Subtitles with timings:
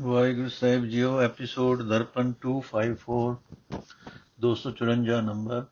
[0.00, 3.36] Waheguru Sahib JIO, episode Darpan 254
[4.40, 5.64] 254 number.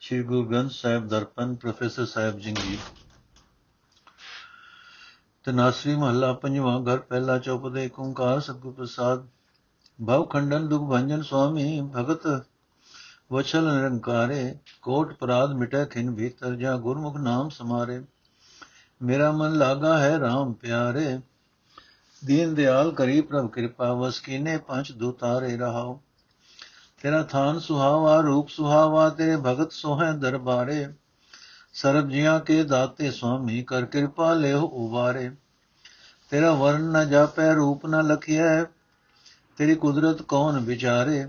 [0.00, 2.54] Shri Guru Granth Sahib Darpan, professor Sahib ji
[5.44, 9.26] Dhanasari Mahalla, ਪੰਜਵਾਂ ਘਰ, ਪਹਿਲਾ ਚੌਪਦੇ ਏਕ ਓੰਕਾਰ ਸਤਿਗੁਰ ਪ੍ਰਸਾਦ।
[10.06, 12.26] ਭਵ ਖੰਡਨ, ਦੁਖ ਭੰਜਨ ਸੁਆਮੀ ਭਗਤ
[13.32, 18.02] ਵਚਲ ਨਿਰੰਕਾਰੇ, ਕੋਟ ਪ੍ਰਾਦ ਮਿਟੈ ਖਿਨ ਭੀਤਰ, ਜਾ ਗੁਰਮੁਖ ਨਾਮ ਸਮਾਰੇ।
[19.02, 21.18] ਮੇਰਾ ਮਨ ਲਾਗਾ ਹੈ RAM ਪਿਆਰੇ
[22.26, 26.00] ਦੀਨ ਦਿਆਲ ਕਰੀ ਪ੍ਰਭ ਕਿਰਪਾ ਵਸ ਕੀਨੇ ਪੰਜ ਦੁਤਾਰੇ ਰਹਾਓ
[27.02, 30.86] ਤੇਰਾ ਥਾਨ ਸੁਹਾਵਾ, ਰੂਪ ਸੁਹਾਵਾ, ਤੇਰੇ ਭਗਤ ਸੋਹੈ ਦਰਬਾਰੇ।
[31.72, 35.30] ਸਰਬ ਜੀਆਂ ਕੇ ਦਾਤੇ ਸੁਆਮੀ ਕਰ ਕਿਰਪਾ ਲਿਓ ਉਵਾਰੇ।
[36.30, 38.64] ਤੇਰਾ ਵਰਨ ਨ ਜਾਪੈ, ਰੂਪ ਨ ਲਖਿਐ,
[39.56, 41.26] ਤੇਰੀ ਕੁਦਰਤ ਕੌਣ ਵਿਚਾਰੇ।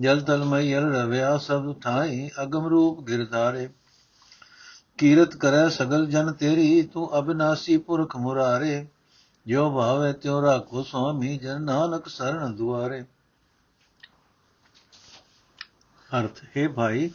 [0.00, 3.68] ਜਲ ਤਲ ਮਈਲ ਰਵਿਆ, ਸਭ ਥਾਈ ਅਗਮ ਰੂਪ ਗਿਰਧਾਰੇ।
[4.98, 8.86] ਕੀਰਤ ਕਰੈ ਸਗਲ ਜਨ ਤੇਰੀ, ਤੂੰ ਅਬਿਨਾਸੀ ਪੁਰਖ ਮੁਰਾਰੇ।
[9.45, 13.03] ਜੋ ਭਾਵੇ ਤਿਉ ਰਾਖੋ ਸੁਆਮੀ ਜਨ ਨਾਨਕ ਸਰਣ ਦੁਆਰੇ
[16.09, 17.09] ਅਰਥ ਹੈ ਭਾਈ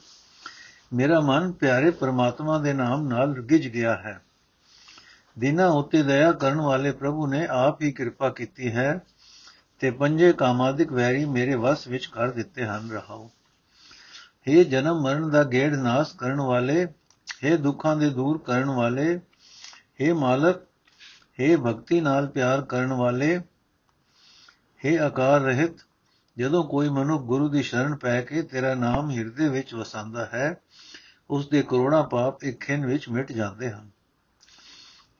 [0.92, 4.20] ਮੇਰਾ ਮਨ ਪਿਆਰੇ ਪਰਮਾਤਮਾ ਦੇ ਨਾਮ ਨਾਲ ਗਿਜ ਗਿਆ ਹੈ
[5.36, 9.04] ਦਿਨਾਂ ਉਤੇ ਦਇਆ ਕਰਨ ਵਾਲੇ ਪ੍ਰਭੂ ਨੇ ਆਪ ਹੀ ਕਿਰਪਾ ਕੀਤੀ ਹੈ
[9.80, 13.30] ਤੇ ਪੰਜੇ ਕਾਮਾਦਿਕ ਵੈਰੀ ਮੇਰੇ ਵਸ ਵਿੱਚ ਕਰ ਦਿੱਤੇ ਹਨ ਰਹਾਓ
[14.48, 16.84] हे ਜਨਮ ਮਰਨ ਦਾ ਗੇੜ ਨਾਸ ਕਰਨ ਵਾਲੇ
[17.44, 19.14] हे ਦੁੱਖਾਂ ਦੇ ਦੂਰ ਕਰਨ ਵਾਲੇ
[20.00, 20.62] हे ਮਾਲਕ
[21.38, 23.36] हे ਭਗਤੀ ਨਾਲ ਪਿਆਰ ਕਰਨ ਵਾਲੇ
[24.80, 25.76] हे ਆਕਾਰ ਰਹਿਤ
[26.36, 30.54] ਜਦੋਂ ਕੋਈ ਮਨੁ ਗੁਰੂ ਦੀ ਸ਼ਰਨ ਪੈ ਕੇ ਤੇਰਾ ਨਾਮ ਹਿਰਦੇ ਵਿੱਚ ਵਸਾਂਦਾ ਹੈ
[31.30, 33.90] ਉਸ ਦੇ ਕਰੋੜਾਂ ਪਾਪ ਇੱਕ ਖਿੰ ਵਿੱਚ ਮਿਟ ਜਾਂਦੇ ਹਨ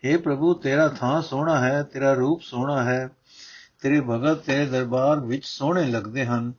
[0.05, 3.09] हे ਪ੍ਰਭੂ ਤੇਰਾ ਥਾਂ ਸੋਹਣਾ ਹੈ ਤੇਰਾ ਰੂਪ ਸੋਹਣਾ ਹੈ
[3.81, 6.53] ਤੇਰੇ ਭਗਤ ਤੇਰੇ ਦਰਬਾਰ ਵਿੱਚ ਸੋਹਣੇ ਲੱਗਦੇ ਹਨ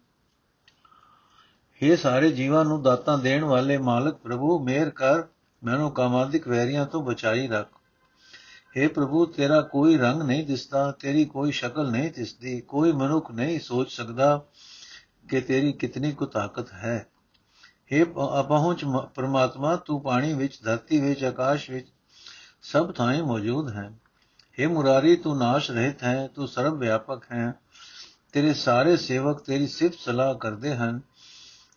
[1.81, 5.23] हे ਸਾਰੇ ਜੀਵਾਂ ਨੂੰ ਦਾਤਾਂ ਦੇਣ ਵਾਲੇ ਮਾਲਕ ਪ੍ਰਭੂ ਮਿਹਰ ਕਰ
[5.61, 7.67] ਮੈਨੂੰ ਕਾਮਾਦਿਕ ਵੈਰੀਆਂ ਤੋਂ ਬਚਾਈ ਰੱਖ
[8.77, 13.59] हे ਪ੍ਰਭੂ ਤੇਰਾ ਕੋਈ ਰੰਗ ਨਹੀਂ ਦਿਸਦਾ ਤੇਰੀ ਕੋਈ ਸ਼ਕਲ ਨਹੀਂ ਦਿਸਦੀ ਕੋਈ ਮਨੁੱਖ ਨਹੀਂ
[13.59, 14.37] ਸੋਚ ਸਕਦਾ
[15.29, 16.97] ਕਿ ਤੇਰੀ ਕਿਤਨੀ ਕੁ ਤਾਕਤ ਹੈ
[17.91, 18.03] हे
[18.39, 21.87] ਅਪਹੁੰਚ ਪ੍ਰਮਾਤਮਾ ਤੂੰ ਪਾਣੀ ਵਿੱਚ ਧਰਤੀ ਵਿੱਚ ਆਕਾਸ਼ ਵਿੱਚ
[22.63, 23.89] ਸਭ ਥਾਂ ਮੌਜੂਦ ਹੈ
[24.57, 27.53] हे ਮੁਰਾਰੀ ਤੂੰ ਨਾਸ਼ ਰਹਿਤ ਹੈ ਤੂੰ ਸਰਬ ਵਿਆਪਕ ਹੈ
[28.33, 30.99] ਤੇਰੇ ਸਾਰੇ ਸੇਵਕ ਤੇਰੀ ਸਿਫਤ ਸਲਾਹ ਕਰਦੇ ਹਨ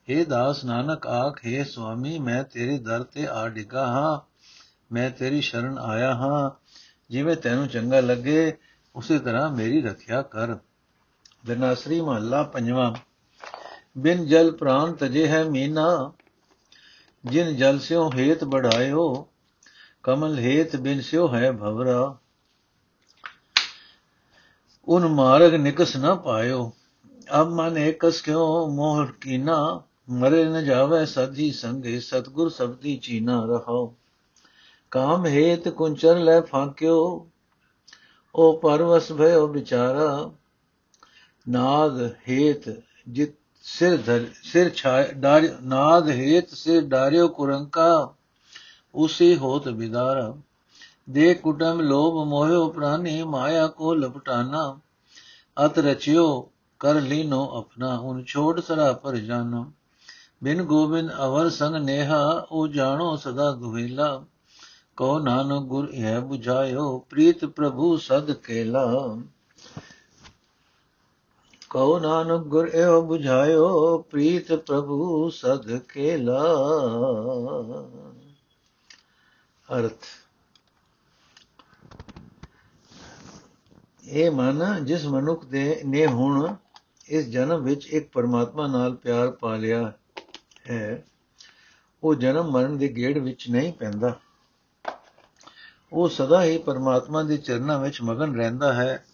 [0.09, 4.19] हे ਦਾਸ ਨਾਨਕ ਆਖੇ ਸੁਆਮੀ ਮੈਂ ਤੇਰੇ ਦਰ ਤੇ ਆ ਡਿਗਾ ਹਾਂ
[4.93, 6.51] ਮੈਂ ਤੇਰੀ ਸ਼ਰਨ ਆਇਆ ਹਾਂ
[7.12, 8.58] ਜਿਵੇਂ ਤੈਨੂੰ ਚੰਗਾ ਲੱਗੇ,
[8.96, 10.56] ਉਸੇ ਤਰ੍ਹਾਂ ਮੇਰੀ ਰੱਖਿਆ ਕਰ।
[11.46, 12.94] ਬਿਨਾਸਰੀ ਮਹੱਲਾ ਪੰਜਵਾਂ।
[13.98, 16.14] ਬਿਨ ਜਲ ਪ੍ਰਾਨ ਤਜੇ ਹੈ ਮੀਨਾ,
[17.26, 19.28] ਜਿਨ ਜਲ ਸਿਓ ਹੇਤ ਬੜਾਇਓ,
[20.04, 22.18] ਕਮਲ ਹੇਤ ਬਿਨ ਸਿਓ ਹੈ ਭਵਰਾ।
[24.88, 26.72] ਉਨ ਮਾਰਗ ਨਿਕਸ ਨਾ ਪਾਇਓ,
[27.42, 33.96] ਅਬ ਮਨ ਏਕਸ ਕਿਉ ਮੋਹ ਕੀਨਾ, ਮਰੇ ਨ ਜਾਵੇ ਸਦੀ ਸੰਗੇ, ਸਤਗੁਰ ਸਬਦੀ ਚੀਨਾ ਰਹਾਓ।
[34.92, 37.28] ਕਾਮ ਹੇਤ ਕੁੰਚਰ ਲੈ ਫਾਕਿਓ,
[38.36, 40.32] ਉਹ ਪਰਵਸ ਭਇਓ ਵਿਚਾਰਾ।
[41.50, 48.14] ਨਾਦ ਹੇਤ ਜਿਤ ਸਿਰ ਧਰ ਸਿਰ ਛਾਇ ਡਾਰ ਨਾਦ ਹੇਤ ਸਿਰ ਡਾਰਿਓ ਕੁਰੰਕਾ,
[48.96, 50.34] ਉਸੇ ਹੋਤ ਵਿਦਾਰਾ
[51.10, 54.80] ਦੇ ਕੁਟਮ ਲੋਭ ਮੋਹਿਓ ਪ੍ਰਾਨੀ, ਮਾਇਆ ਕੋ ਲਪਟਾਨਾ।
[55.66, 59.72] ਅਤ ਰਚਿਓ, ਕਰ ਲੀਨੋ ਆਪਣਾ। ਹੁਣ ਛੋੜ ਸਰਾ ਪਰ ਜਾਨਾ।
[60.44, 64.26] ਬਿਨ ਗੋਬਿੰਦ ਅਵਰ ਸੰਗ ਨੇਹਾ, ਉਹ ਜਾਣੋ ਸਦਾ ਦੁਹੇਲਾ
[65.02, 69.18] ਕੋ ਨਾਨਕ ਗੁਰ ਇਹ 부ਝਾਇਓ ਪ੍ਰੀਤ ਪ੍ਰਭੂ ਸਦ ਕੇਲਾ।
[71.70, 76.44] ਕੋ ਨਾਨਕ ਗੁਰ ਇਹ 부ਝਾਇਓ ਪ੍ਰੀਤ ਪ੍ਰਭੂ ਸਦ ਕੇਲਾ।
[79.80, 80.06] ਅਰਥ।
[84.06, 86.56] ਇਹ ਮਨ ਜਿਸ ਮਨੁੱਖ ਦੇ ਨੇ ਹੁਣ,
[87.08, 89.94] ਇਸ ਜਨਮ ਵਿੱਚ ਇੱਕ ਪਰਮਾਤਮਾ ਨਾਲ ਪਿਆਰ ਪਾ ਲਿਆ
[90.70, 91.06] ਹੈ,
[92.04, 94.20] ਉਹ ਜਨਮ ਮਰਨ ਦੇ ਗੇੜ ਵਿੱਚ ਨਹੀਂ ਪੈਂਦਾ।
[95.94, 99.06] ਉਹ ਸਦਾ ਹੀ ਪਰਮਾਤਮਾ ਦੇ ਚਰਨਾਂ ਵਿੱਚ ਮਗਨ ਰਹਿੰਦਾ ਹੈ।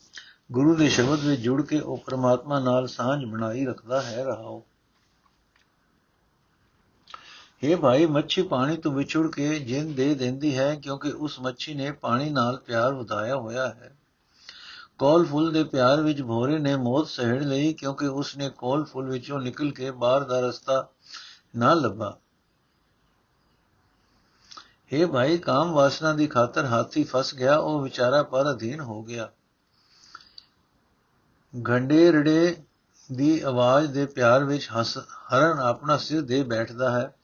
[0.52, 4.64] ਗੁਰੂ ਦੇ ਸ਼ਬਦ ਵਿੱਚ ਜੁੜ ਕੇ ਉਹ ਪਰਮਾਤਮਾ ਨਾਲ ਸਾਂਝ ਬਣਾਈ ਰੱਖਦਾ ਹੈ ਰਹਾਓ।
[7.64, 11.92] हे ਭਾਈ, ਮੱਛੀ ਪਾਣੀ ਤੋਂ ਵਿਛੜ ਕੇ ਜਿੰਦ ਦੇ ਦਿੰਦੀ ਹੈ ਕਿਉਂਕਿ ਉਸ ਮੱਛੀ ਨੇ
[11.92, 13.98] ਪਾਣੀ ਨਾਲ ਪਿਆਰ ਵਧਾਇਆ ਹੋਇਆ ਹੈ।
[15.00, 19.10] ਕੋਲ ਫੁੱਲ ਦੇ ਪਿਆਰ ਵਿੱਚ ਭੋਰੇ ਨੇ ਮੌਤ ਸਹਿੜ ਲਈ ਕਿਉਂਕਿ ਉਸ ਨੇ ਕੋਲ ਫੁੱਲ
[19.10, 20.88] ਵਿੱਚੋਂ ਨਿਕਲ ਕੇ ਬਾਹਰ ਦਾ ਰਸਤਾ
[21.56, 22.18] ਨਾ ਲੱਭਾ।
[24.94, 29.32] हे ਭਾਈ, ਕਾਮ ਵਾਸਨਾ ਦੀ ਖਾਤਰ ਹਾਥੀ ਫਸ ਗਿਆ, ਉਹ ਵਿਚਾਰਾ ਪਰ ਅਧੀਨ ਹੋ ਗਿਆ।
[31.70, 32.64] ਘੰਡੇਰੜੇ
[33.12, 37.16] ਦੀ ਆਵਾਜ਼ ਦੇ ਪਿਆਰ ਵਿੱਚ ਹਸ, ਹਰਨ ਆਪਣਾ ਸਿਰ ਦੇ ਬੈਠਦਾ ਹੈ,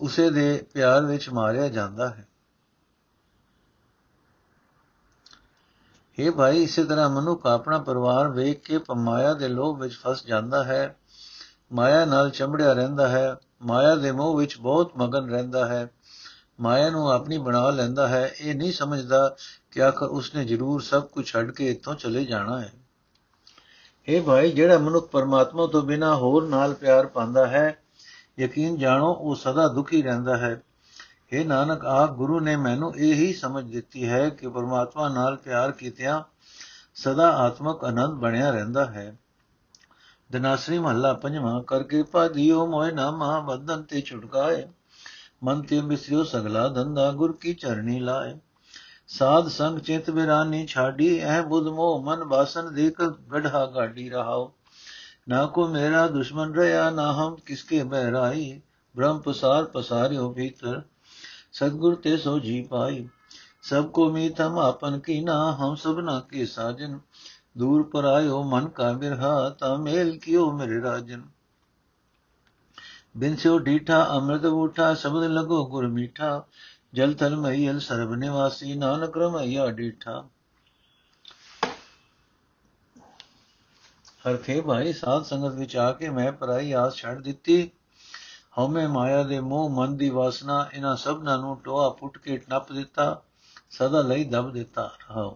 [0.00, 2.28] ਉਸੇ ਦੇ ਪਿਆਰ ਵਿੱਚ ਮਾਰਿਆ ਜਾਂਦਾ ਹੈ।
[6.18, 10.64] हे ਭਾਈ, ਇਸੇ ਤਰ੍ਹਾਂ ਮਨੁੱਖ ਆਪਣਾ ਪਰਿਵਾਰ ਵੇਖ ਕੇ ਪਮਾਇਆ ਦੇ ਲੋਭ ਵਿੱਚ ਫਸ ਜਾਂਦਾ
[10.64, 10.96] ਹੈ,
[11.72, 15.90] ਮਾਇਆ ਨਾਲ ਚੰਬੜਿਆ ਰਹਿੰਦਾ ਹੈ, ਮਾਇਆ ਦੇ ਮੋਹ ਵਿੱਚ ਬਹੁਤ ਮਗਨ ਰਹਿੰਦਾ ਹੈ।
[16.60, 19.36] ਮਾਇਆ ਨੂੰ ਆਪਣੀ ਬਣਾ ਲੈਂਦਾ ਹੈ, ਇਹ ਨਹੀਂ ਸਮਝਦਾ
[19.70, 22.72] ਕਿ ਆਖਰ ਉਸਨੇ ਜ਼ਰੂਰ ਸਭ ਕੁਝ ਛੱਡ ਕੇ ਇੱਥੋਂ ਚਲੇ ਜਾਣਾ ਹੈ।
[24.08, 27.82] ਇਹ ਭਾਈ, ਜਿਹੜਾ ਮਨੁੱਖ ਪਰਮਾਤਮਾ ਤੋਂ ਬਿਨਾ ਹੋਰ ਨਾਲ ਪਿਆਰ ਪਾਉਂਦਾ ਹੈ,
[28.38, 30.62] ਯਕੀਨ ਜਾਣੋ, ਉਹ ਸਦਾ ਦੁਖੀ ਰਹਿੰਦਾ ਹੈ।
[31.32, 35.72] ਇਹ ਨਾਨਕ ਆ ਗੁਰੂ ਨੇ ਮੈਨੂੰ ਇਹ ਹੀ ਸਮਝ ਦਿੱਤੀ ਹੈ ਕਿ ਪਰਮਾਤਮਾ ਨਾਲ ਪਿਆਰ
[35.72, 36.22] ਕੀਤਿਆਂ
[36.94, 39.16] ਸਦਾ ਆਤਮਕ ਆਨੰਦ ਬਣਿਆ ਰਹਿੰਦਾ ਹੈ।
[40.32, 44.68] ਦਨਾਸਰੀ ਮਹੱਲਾ ਪੰਜਵਾਂ, ਕਰ ਕਿਰਪਾ ਦਿਓ ਮੋਇ ਨਾਮਾ, ਬੰਧਨ ਤੇ ਛੁਟਕਾਏ
[45.44, 48.40] मन ते बिसरियो सगला धंधा गुर की चरणी लाए।
[49.08, 54.52] साध संग चित बिरानी छाड़ी, ऐ बुध मोह मन बासन देख गढ़ा गाड़ी रहाओ।
[55.28, 58.62] ना को मेरा दुश्मन रया, ना हम किसके बहराई।
[58.96, 60.88] ब्रह्म पसार पसारियो भीतर,
[61.52, 63.08] सदगुर ते सो जी पाई।
[63.70, 67.00] सबको मीत हम आपन की ना हम सबना के साजन।
[67.58, 71.33] दूर पर आयो मन का बिरहा, ता मेल कियो मेरे राजन।
[73.14, 76.44] ਬਿਨ ਸਿਉ ਢੀਠਾ ਅੰਮ੍ਰਿਤ ਬੂਠਾ ਸ਼ਬਦ ਲਗੋ ਗੁਰ ਮੀਠਾ
[76.94, 80.22] ਜਲ ਤਲ ਮਈਲ ਸਰਬ ਨਿਵਾਸੀ ਨਾਨਕ ਰਮਈਆ ਢੀਠਾ
[84.24, 87.70] ਹਰਥੇ ਭਾਈ ਸਾਧ ਸੰਗਤ ਵਿੱਚ ਆ ਕੇ ਮੈਂ ਪਰਾਈ ਆਸ ਛੱਡ ਦਿੱਤੀ
[88.58, 93.22] ਹਉਮੈ ਮਾਇਆ ਦੇ ਮੋਹ ਮਨ ਦੀ ਵਾਸਨਾ ਇਹਨਾਂ ਸਭਨਾਂ ਨੂੰ ਟੋਆ ਪੁੱਟ ਕੇ ਟੱਪ ਦਿੱਤਾ
[93.70, 95.30] ਸਦਾ ਲਈ ਦਬ ਦਿੱਤਾ ਰਹਾ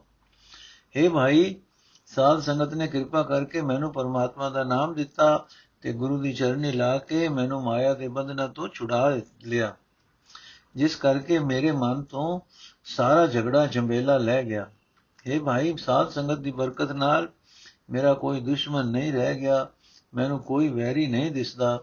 [0.94, 1.54] हे ਭਾਈ
[2.12, 5.46] ਸਾਧ ਸੰਗਤ ਨੇ ਕਿਰਪਾ ਕਰਕੇ ਮੈਨੂੰ ਪਰਮਾਤਮਾ ਦਾ ਨਾਮ ਦਿੱਤਾ
[5.82, 9.08] ਤੇ ਗੁਰੂ ਦੀ ਚਰਨੀ ਲਾ ਕੇ ਮੈਨੂੰ ਮਾਇਆ ਦੇ ਬੰਧਨਾਂ ਤੋਂ ਛੁਡਾ
[9.44, 9.74] ਲਿਆ,
[10.76, 12.40] ਜਿਸ ਕਰਕੇ ਮੇਰੇ ਮਨ ਤੋਂ
[12.84, 14.70] ਸਾਰਾ ਝਗੜਾ ਜੰਬੇਲਾ ਲੈ ਗਿਆ।
[15.26, 17.28] हे ਭਾਈ, ਸਾਧ ਸੰਗਤ ਦੀ ਬਰਕਤ ਨਾਲ
[17.90, 19.66] ਮੇਰਾ ਕੋਈ ਦੁਸ਼ਮਣ ਨਹੀਂ ਰਹਿ ਗਿਆ,
[20.14, 21.80] ਮੈਨੂੰ ਕੋਈ ਵੈਰੀ ਨਹੀਂ ਦਿਸਦਾ,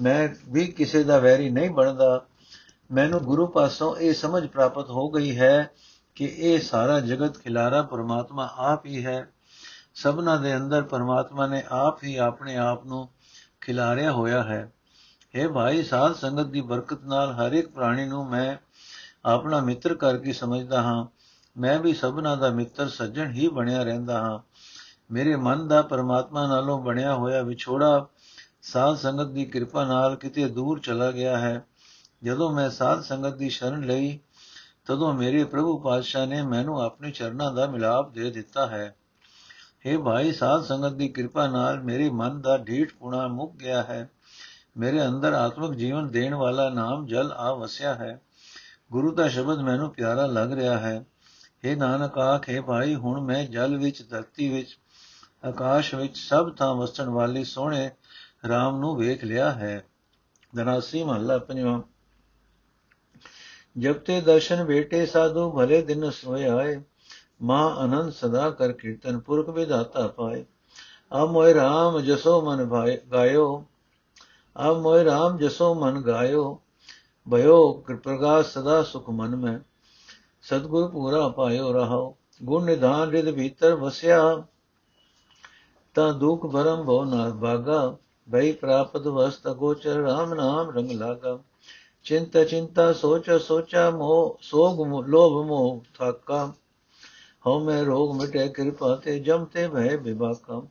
[0.00, 2.24] ਮੈਂ ਵੀ ਕਿਸੇ ਦਾ ਵੈਰੀ ਨਹੀਂ ਬਣਦਾ।
[2.90, 5.70] ਮੈਨੂੰ ਗੁਰੂ ਪਾਸੋਂ ਇਹ ਸਮਝ ਪ੍ਰਾਪਤ ਹੋ ਗਈ ਹੈ
[6.14, 9.28] ਕਿ ਇਹ ਸਾਰਾ ਜਗਤ ਖਿਲਾਰਾ ਪਰਮਾਤਮਾ ਆਪ ਹੀ ਹੈ।
[9.94, 13.08] ਸਭਨਾ ਦੇ ਅੰਦਰ ਪਰਮਾਤਮਾ ਨੇ ਆਪ ਹੀ ਆਪਣੇ ਆਪ ਨੂੰ
[13.60, 14.72] ਖਿਲਾਰਿਆ ਹੋਇਆ ਹੈ।
[15.34, 18.56] ਇਹ ਭਾਈ, ਸਾਧ ਸੰਗਤ ਦੀ ਬਰਕਤ ਨਾਲ ਹਰ ਇੱਕ ਪ੍ਰਾਣੀ ਨੂੰ ਮੈਂ
[19.24, 21.06] ਆਪਣਾ ਮਿੱਤਰ ਕਰਕੇ ਸਮਝਦਾ ਹਾਂ।
[21.60, 24.38] ਮੈਂ ਵੀ ਸਭਨਾ ਦਾ ਮਿੱਤਰ, ਸੱਜਣ ਹੀ ਬਣਿਆ ਰਹਿੰਦਾ ਹਾਂ।
[25.10, 28.06] ਮੇਰੇ ਮਨ ਦਾ ਪਰਮਾਤਮਾ ਨਾਲੋਂ ਬਣਿਆ ਹੋਇਆ ਵਿਛੋੜਾ
[28.62, 31.64] ਸਾਧ ਸੰਗਤ ਦੀ ਕਿਰਪਾ ਨਾਲ ਕਿਤੇ ਦੂਰ ਚਲਾ ਗਿਆ ਹੈ।
[32.24, 34.18] ਜਦੋਂ ਮੈਂ ਸਾਧ ਸੰਗਤ ਦੀ ਸ਼ਰਨ ਲਈ,
[34.86, 38.94] ਤਦੋਂ ਮੇਰੇ ਪ੍ਰਭੂ ਪਾਤਸ਼ਾਹ ਨੇ ਮੈਨੂੰ ਆਪਣੇ ਚਰਨਾਂ ਦਾ ਮਿਲਾਪ ਦੇ ਦਿੱਤਾ ਹੈ।
[39.92, 44.10] हे ਭਾਈ ਸਾਧ ਸੰਗਤ ਦੀ ਕਿਰਪਾ ਨਾਲ ਮੇਰੇ ਮਨ ਦਾ ਢੀਠ ਪੁਣਾ ਮੁੱਕ ਗਿਆ ਹੈ।
[44.76, 48.20] ਮੇਰੇ ਅੰਦਰ ਆਤਮਿਕ ਜੀਵਨ ਦੇਣ ਵਾਲਾ ਨਾਮ ਜਲ ਆ ਵਸਿਆ ਹੈ।
[48.92, 51.04] ਗੁਰੂ ਦਾ ਸ਼ਬਦ ਮੈਨੂੰ ਪਿਆਰਾ ਲੱਗ ਰਿਹਾ ਹੈ।
[51.64, 54.78] हे ਨਾਨਕ ਆਖੇ ਭਾਈ, ਹੁਣ ਮੈਂ ਜਲ ਵਿੱਚ, ਧਰਤੀ ਵਿੱਚ,
[55.48, 57.90] ਆਕਾਸ਼ ਵਿੱਚ ਸਭ ਥਾਂ ਵਸਣ ਵਾਲੇ ਸੋਹਣੇ
[58.44, 59.84] RAM ਨੂੰ ਵੇਖ ਲਿਆ ਹੈ।
[60.54, 61.82] ਦਨਾਸੀ ਮਹੱਲਾ ਪੰਜਵਾਂ।
[63.78, 66.82] ਜਬ ਤੇ ਦਰਸ਼ਨ ਬੇਟੇ ਸਾਧੂ, ਭਲੇ ਦਿਨ ਸੋਏ ਆਏ।
[67.42, 70.44] ਮਾਂ ਅਨੰਦ ਸਦਾ ਕਰ ਕੀਰਤਨ ਪੁਰਖ ਵਿਦਾਤਾ ਪਾਏ।
[71.12, 73.64] ਆ ਮੋਇ RAM ਜਸੋ ਮਨ ਭਾਇ ਗਾਇਓ।
[74.56, 76.60] ਆ ਮੋਇ RAM ਜਸੋ ਮਨ ਗਾਇਓ।
[77.32, 77.72] ਭਇਓ
[78.04, 79.58] ਪ੍ਰਗਾਸ ਸਦਾ ਸੁਖ ਮਨ ਮੈਂ।
[80.42, 84.44] ਸਤਗੁਰ ਪੂਰਾ ਪਾਇਓ ਰਹਾਓ। ਗੁਣ ਨਿਧਾਨ ਰਿਦ ਭੀਤਰ ਵਸਿਆ।
[85.94, 87.96] ਤਾਂ ਦੁਖ ਭਰਮ ਭਉ ਨਾ ਭਾਗਾ
[88.32, 91.38] ਭਈ ਪ੍ਰਾਪਤ ਵਸਤ ਗੋਚਰ RAM ਨਾਮ ਰੰਗ ਲਾਗਾ।
[92.04, 96.52] ਚਿੰਤਾ ਚਿੰਤਾ ਸੋਚ ਸੋਚਾ ਮੋਹ ਸੋਗ ਲੋਭ ਮੋਹ ਥਾਕਾ।
[97.48, 100.62] ਹਉ ਮੈਂ ਰੋਗ ਮਿਟੇ ਕਿਰਪਾ ਤੇ ਜਮ ਤੇ ਭੈ ਵਿਵਾਕਾ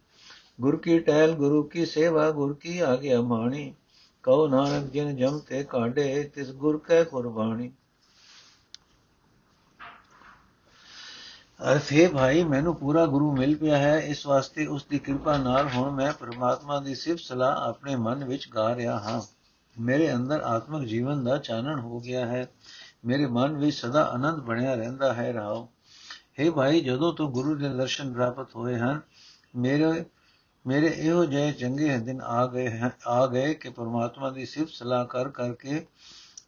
[0.61, 3.75] ਗੁਰ ਕੀ ਟਹਿਲ, ਗੁਰੂ ਕੀ ਸੇਵਾ, ਗੁਰ ਕੀ ਆਗਿਆ ਮਾਣੀ।
[4.23, 7.71] ਕਉ ਨਾਨਕ ਜਿਨ ਜਮ ਤੇ ਕਾਢੇ, ਤਿਸ ਗੁਰ ਕੈ ਕੁਰਬਾਨੀ
[11.71, 15.91] ਅਰਥੇ ਭਾਈ, ਮੈਨੂੰ ਪੂਰਾ ਗੁਰੂ ਮਿਲ ਪਿਆ ਹੈ। ਇਸ ਵਾਸਤੇ ਉਸ ਦੀ ਕਿਰਪਾ ਨਾਲ ਹੁਣ
[15.91, 19.21] ਮੈਂ ਪ੍ਰਮਾਤਮਾ ਦੀ ਸਿਫਤ ਸਲਾਹ ਆਪਣੇ ਮਨ ਵਿੱਚ ਗਾ ਰਿਹਾ ਹਾਂ।
[19.81, 22.51] ਮੇਰੇ ਅੰਦਰ ਆਤਮਿਕ ਜੀਵਨ ਦਾ ਚਾਨਣ ਹੋ ਗਿਆ ਹੈ।
[23.05, 25.69] ਮੇਰੇ ਮਨ ਵਿੱਚ ਸਦਾ ਆਨੰਦ ਬਣਿਆ ਰਹਿੰਦਾ ਹੈ, ਰਾਓ।
[26.41, 29.01] हे ਭਾਈ, ਜਦੋਂ ਤੋਂ ਗੁਰੂ ਦੇ ਦਰਸ਼ਨ ਪ੍ਰਾਪਤ ਹੋਏ ਹਨ,
[29.55, 30.05] ਮੇਰੇ
[30.67, 35.05] ਮੇਰੇ ਇਹੋ ਜਿਹੇ ਚੰਗੇ ਦਿਨ ਆ ਗਏ ਹਨ, ਆ ਗਏ ਕਿ ਪ੍ਰਮਾਤਮਾ ਦੀ ਸਿਫਤ ਸਲਾਹ
[35.05, 35.87] ਕਰ ਕਰਕੇ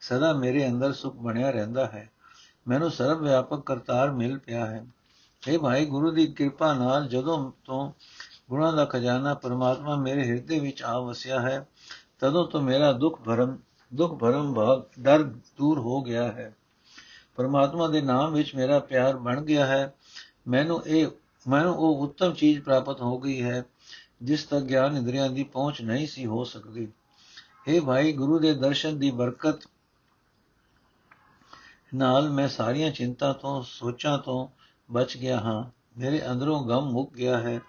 [0.02, 2.10] ਸਦਾ ਮੇਰੇ ਅੰਦਰ ਸੁਖ ਬਣਿਆ ਰਹਿੰਦਾ ਹੈ।
[2.68, 4.86] ਮੈਨੂੰ ਸਰਵ ਵਿਆਪਕ ਕਰਤਾਰ ਮਿਲ ਪਿਆ ਹੈ।
[5.50, 7.92] हे ਭਾਈ, ਗੁਰੂ ਦੀ ਕਿਰਪਾ ਨਾਲ ਜਦੋਂ ਤੋਂ
[8.50, 11.68] ਗੁਣਾਂ ਦਾ ਖਜ਼ਾਨਾ ਪਰਮਾਤਮਾ ਮੇਰੇ ਹਿਰਦੇ ਵਿੱਚ ਆ ਵਸਿਆ ਹੈ,
[12.20, 13.58] ਤਦੋਂ ਤੋਂ ਮੇਰਾ ਦੁੱਖ ਭਰਮ
[13.94, 16.56] ਦੁੱਖ ਭਰਮ ਭਾਗ ਡਰ ਦੂਰ ਹੋ ਗਿਆ ਹੈ।
[17.40, 19.94] ਪਰਮਾਤਮਾ ਦੇ ਨਾਮ ਵਿੱਚ ਮੇਰਾ ਪਿਆਰ ਬਣ ਗਿਆ ਹੈ।
[20.48, 21.08] ਮੈਨੂੰ ਇਹ,
[21.48, 23.66] ਮੈਨੂੰ ਉਹ ਉੱਤਮ ਚੀਜ਼ ਪ੍ਰਾਪਤ ਹੋ ਗਈ ਹੈ,
[24.24, 26.88] ਜਿਸ ਤੱਕ ਗਿਆਨ ਇੰਦਰੀਆਂ ਦੀ ਪਹੁੰਚ ਨਹੀਂ ਸੀ ਹੋ ਸਕਦੀ।
[27.70, 29.60] हे ਭਾਈ, ਗੁਰੂ ਦੇ ਦਰਸ਼ਨ ਦੀ ਬਰਕਤ
[31.96, 34.48] ਨਾਲ ਮੈਂ ਸਾਰੀਆਂ ਚਿੰਤਾ ਤੋਂ, ਸੋਚਾਂ ਤੋਂ
[34.94, 35.64] ਬਚ ਗਿਆ ਹਾਂ।
[36.00, 37.60] ਮੇਰੇ ਅੰਦਰੋਂ ਗਮ ਮੁੱਕ ਗਿਆ ਹੈ,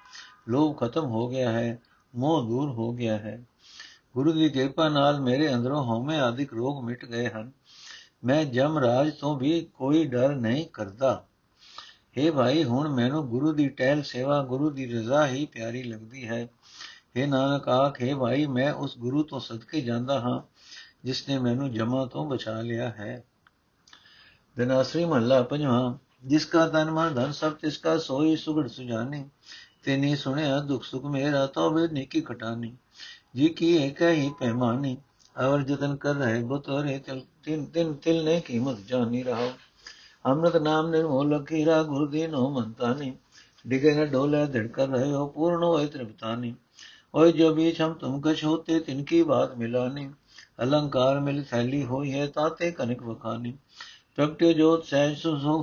[0.49, 1.79] ਲੋਭ ਖਤਮ ਹੋ ਗਿਆ ਹੈ,
[2.17, 3.43] ਮੋਹ ਦੂਰ ਹੋ ਗਿਆ ਹੈ।
[4.15, 7.60] ਗੁਰੂ ਦੀ ਕਿਰਪਾ ਨਾਲ ਮੇਰੇ ਅੰਦਰੋਂ ਹਉਮੈ ਆਦਿਕ ਰੋਗ ਮਿਟ ਗਏ ਹਨ।
[8.25, 11.25] ਮੈਂ ਜਮ ਰਾਜ ਤੋਂ ਵੀ ਕੋਈ ਡਰ ਨਹੀਂ ਕਰਦਾ।
[12.19, 16.49] हे ਭਾਈ, ਹੁਣ ਮੈਨੂੰ ਗੁਰੂ ਦੀ ਟਹਿਲ ਸੇਵਾ, ਗੁਰੂ ਦੀ ਰਜ਼ਾ ਹੀ ਪਿਆਰੀ ਲੱਗਦੀ ਹੈ।
[17.17, 20.41] हे ਨਾਨਕ ਆਖੇ ਭਾਈ, ਮੈਂ ਉਸ ਗੁਰੂ ਤੋਂ ਸਦਕੇ ਜਾਂਦਾ ਹਾਂ,
[21.05, 23.25] ਜਿਸ ਨੇ ਮੈਨੂੰ ਜਮਾ ਤੋਂ ਬਚਾ ਲਿਆ ਹੈ।
[24.57, 29.25] ਦਿਨਾਸਰੀ ਮਹੱਲਾ ਪੰਜਵਾਂ, ਜਿਸ ਕਾ ਤਨ ਮਨ ਧਨ ਸਭ ਤਿਸ ਕਾ ਸੋਈ ਸੁਗੜ ਸੁਜਾਨੀ
[29.83, 32.77] ਤੇਨੀ ਸੁਣਿਆ ਦੁਖ ਸੁਖ ਮੇਰਾ ਤੋਬੇ ਨੀਕੀ ਕਟਾਨੀ,
[33.35, 34.97] ਜੀ ਕੀ ਇੱਕ ਹੀ ਪੈਮਾਨੀ।
[35.41, 39.49] और जतन कर रहे वो तोरे तिल तिल तिल तिल ने कीमत जानी रहो।
[40.25, 43.13] अमृत नाम निर्मोल कीरा गुरुदीन हो मंतानी।
[43.67, 46.55] डिगेगा डोले धड़कर रहे हो, पूर्ण हो तृप्तानी
[47.15, 50.09] और जो बीच हम तुमको छोते, तिनकी बात मिलानी।
[50.59, 53.55] अलंकार मिल थैली हुई है, ताते कनक बखानी
[54.17, 55.17] प्रगट्यो जोत सहज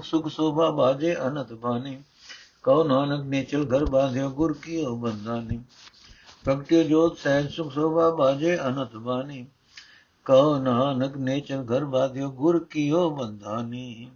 [0.05, 1.97] सुख शोभा बाजे अनत भानी।
[2.63, 5.57] कहो नानक ने चल घर बांधे गुर की ओ बंदानी
[6.43, 9.39] प्रगट्यो जोत सहज सुख शोभा बाजे अनत भानी।
[10.27, 14.11] ਕਉ ਨਾਨਕ ਨੇਚਰ ਘਰ ਬਾਧਿਓ ਗੁਰ ਕੀਓ ਬੰਧਾਨੀ।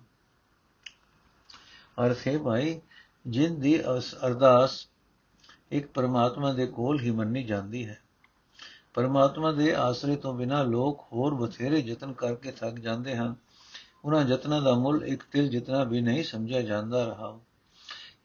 [2.06, 2.82] ਅਰਥੇ ਭਾਈ,
[3.27, 3.82] ਜਿਨ ਦੀ
[4.25, 4.88] ਅਰਦਾਸ
[5.72, 8.01] ਇੱਕ ਪਰਮਾਤਮਾ ਦੇ ਕੋਲ ਹੀ ਮੰਨੀ ਜਾਂਦੀ ਹੈ।
[8.94, 13.36] ਪਰਮਾਤਮਾ ਦੇ ਆਸਰੇ ਤੋਂ ਬਿਨਾ ਲੋਕ ਹੋਰ ਬਥੇਰੇ ਯਤਨ ਕਰਕੇ ਥੱਕ ਜਾਂਦੇ ਹਨ।
[14.06, 17.39] ਉਹਨਾਂ ਯਤਨਾਂ ਦਾ ਮੁੱਲ ਇੱਕ ਤਿਲ ਜਿਤਨਾ ਵੀ ਨਹੀਂ ਸਮਝਿਆ ਜਾਂਦਾ ਰਹਾ।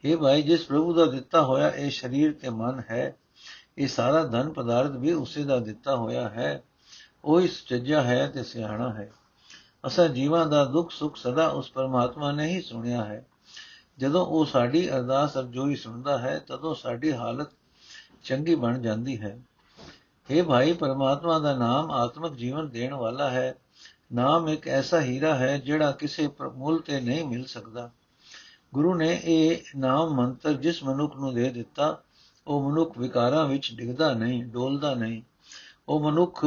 [0.05, 3.17] ਇਹ ਭਾਈ, ਜਿਸ ਪ੍ਰਭੂ ਦਾ ਦਿੱਤਾ ਹੋਇਆ ਇਹ ਸਰੀਰ ਤੇ ਮਨ ਹੈ,
[3.79, 6.63] ਇਹ ਸਾਰਾ ਧਨ ਪਦਾਰਥ ਵੀ ਉਸੇ ਦਾ ਦਿੱਤਾ ਹੋਇਆ ਹੈ।
[7.27, 9.13] ਉਹ ਇਸ ਚੱਜਾ ਹੈ ਤੇ ਸਿਆਣਾ ਹੈ।
[9.87, 13.27] ਅਸਾਂ ਜੀਵਾਂ ਦਾ ਦੁੱਖ ਸੁੱਖ ਸਦਾ ਉਸ ਪਰਮਾਤਮਾ ਨੇ ਹੀ ਸੁਣਿਆ ਹੈ।
[13.99, 17.49] ਜਦੋਂ ਉਹ ਸਾਡੀ ਅਰਦਾਸ ਅਰਜ਼ੋਈ ਸੁਣਦਾ ਹੈ, ਤਦੋਂ ਸਾਡੀ ਹਾਲਤ
[18.25, 19.39] ਚੰਗੀ ਬਣ ਜਾਂਦੀ ਹੈ।
[20.31, 23.55] हे ਭਾਈ, ਪਰਮਾਤਮਾ ਦਾ ਨਾਮ ਆਤਮਿਕ ਜੀਵਨ ਦੇਣ ਵਾਲਾ ਹੈ।
[24.13, 27.91] ਨਾਮ ਇੱਕ ਐਸਾ ਹੀਰਾ ਹੈ ਜਿਹੜਾ ਕਿਸੇ ਮੁੱਲ ਤੇ ਨਹੀਂ ਮਿਲ ਸਕਦਾ।
[28.75, 32.03] ਗੁਰੂ ਨੇ ਇਹ ਨਾਮ ਮੰਤਰ ਜਿਸ ਮਨੁੱਖ ਨੂੰ ਦੇ ਦਿੱਤਾ,
[32.47, 35.23] ਉਹ ਮਨੁੱਖ ਵਿਕਾਰਾਂ ਵਿੱਚ ਡਿੱਗਦਾ ਨਹੀਂ, ਡੋਲਦਾ ਨਹੀਂ।
[35.89, 36.45] ਉਹ ਮਨੁੱਖ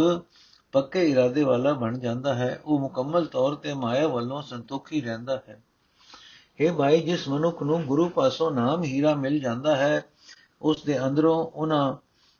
[0.71, 5.61] ਪੱਕੇ ਇਰਾਦੇ ਵਾਲਾ ਬਣ ਜਾਂਦਾ ਹੈ, ਉਹ ਮੁਕੰਮਲ ਤੌਰ ਤੇ ਮਾਇਆ ਵੱਲੋਂ ਸੰਤੋਖੀ ਰਹਿੰਦਾ ਹੈ।
[6.59, 10.03] ਇਹ ਭਾਈ, ਜਿਸ ਮਨੁੱਖ ਨੂੰ ਗੁਰੂ ਪਾਸੋਂ ਨਾਮ ਹੀਰਾ ਮਿਲ ਜਾਂਦਾ ਹੈ,
[10.61, 11.95] ਉਸ ਦੇ ਅੰਦਰੋਂ ਉਹਨਾਂ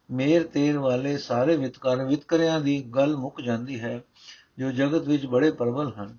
[0.10, 4.00] ਮੇਰ ਤੇਰ ਵਾਲੇ ਸਾਰੇ ਵਿਤਕਾਰ ਵਿਤਕਰਿਆਂ ਦੀ ਗੱਲ ਮੁੱਕ ਜਾਂਦੀ ਹੈ,
[4.60, 6.18] ਜੋ ਜਗਤ ਵਿੱਚ ਬੜੇ ਪ੍ਰਬਲ ਹਨ।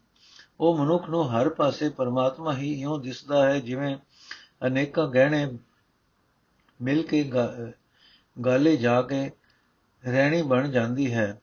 [0.61, 3.97] ਉਹ ਮਨੁੱਖ ਨੂੰ ਹਰ ਪਾਸੇ ਪਰਮਾਤਮਾ ਹੀ ਇਉਂ ਦਿਸਦਾ ਹੈ, ਜਿਵੇਂ
[4.67, 5.47] ਅਨੇਕਾਂ ਗਹਿਣੇ
[6.81, 7.23] ਮਿਲ ਕੇ
[8.37, 9.31] ਗਾਲੇ ਜਾ ਕੇ
[10.05, 11.40] ਰਹਿਣੀ ਬਣ ਜਾਂਦੀ ਹੈ।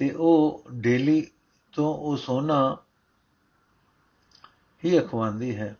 [0.00, 1.26] ਤੇ ਉਹ ਡੇਲੀ
[1.72, 2.76] ਤੋਂ ਉਹ ਸੋਨਾ
[4.84, 5.76] ਹੀ ਅਖਵਾਉਂਦੀ ਹੈ।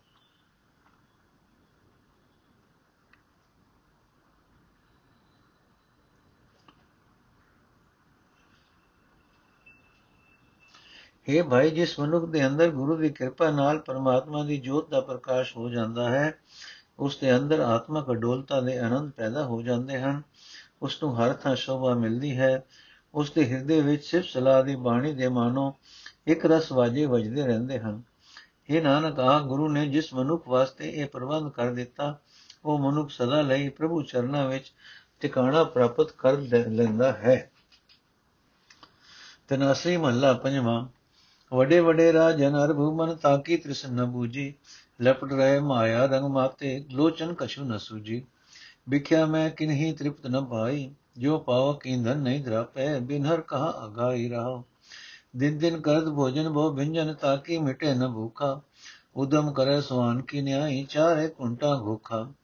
[11.29, 15.57] हे ਭਾਈ, ਜਿਸ ਮਨੁੱਖ ਦੇ ਅੰਦਰ ਗੁਰੂ ਦੀ ਕਿਰਪਾ ਨਾਲ ਪਰਮਾਤਮਾ ਦੀ ਜੋਤ ਦਾ ਪ੍ਰਕਾਸ਼
[15.57, 16.39] ਹੋ ਜਾਂਦਾ ਹੈ,
[16.99, 20.23] ਉਸ ਦੇ ਅੰਦਰ ਆਤਮਕ ਅਡੋਲਤਾ ਦੇ ਆਨੰਦ ਪੈਦਾ ਹੋ ਜਾਂਦੇ ਹਨ,
[20.83, 22.67] ਉਸ ਨੂੰ ਹਰ ਥਾਂ ਸ਼ੋਭਾ ਮਿਲਦੀ ਹੈ
[23.15, 25.75] ਉਸ ਦੇ ਹਿਰਦੇ ਵਿੱਚ ਸਿਰਫ ਸਲਾਹ ਦੀ ਬਾਣੀ ਦੇ ਮਾਨੋ
[26.27, 28.03] ਇੱਕ ਰਸ ਵਾਜੇ ਵਜਦੇ ਰਹਿੰਦੇ ਹਨ।
[28.69, 32.19] ਇਹ ਨਾਨਕ ਆ ਗੁਰੂ ਨੇ ਜਿਸ ਮਨੁੱਖ ਵਾਸਤੇ ਇਹ ਪ੍ਰਬੰਧ ਕਰ ਦਿੱਤਾ,
[32.65, 34.73] ਉਹ ਮਨੁੱਖ ਸਦਾ ਲਈ ਪ੍ਰਭੂ ਚਰਨਾਂ ਵਿੱਚ
[35.21, 36.33] ਟਿਕਾਣਾ ਪ੍ਰਾਪਤ ਕਰ
[36.69, 37.51] ਲੈਂਦਾ ਹੈ।
[39.49, 40.87] ਤਨਾਸਰੀ ਮਹੱਲਾ ਪੰਜਵਾਂ,
[41.53, 44.55] ਵੱਡੇ ਵੱਡੇ ਰਾਜਨ ਹਰ ਭੂਮਨ ਤਾਕੀ ਤ੍ਰਿਸ਼ਨ ਨ ਬੂਜੀ
[45.03, 48.23] ਲਪਟ ਰਹੇ ਮਾਇਆ ਰੰਗ ਮਾਤੇ ਲੋਚਨ ਕਛੂ ਨ ਸੂਜੀ
[48.89, 54.65] ਵਿਖਿਆ ਮੈਂ ਕਿਨਹੀ ਤ੍ਰਿਪਤ ਨ ਭਾਈ जो पावक ईंधन नहीं द्रापे बिनहर कहा अघाई रहा?
[55.37, 58.65] दिन दिन करत भोजन भो भिंजन ताकि मिटे न भूखा।
[59.17, 62.35] उदम करे सुहान की न्याय चारे कुंटा घोखा।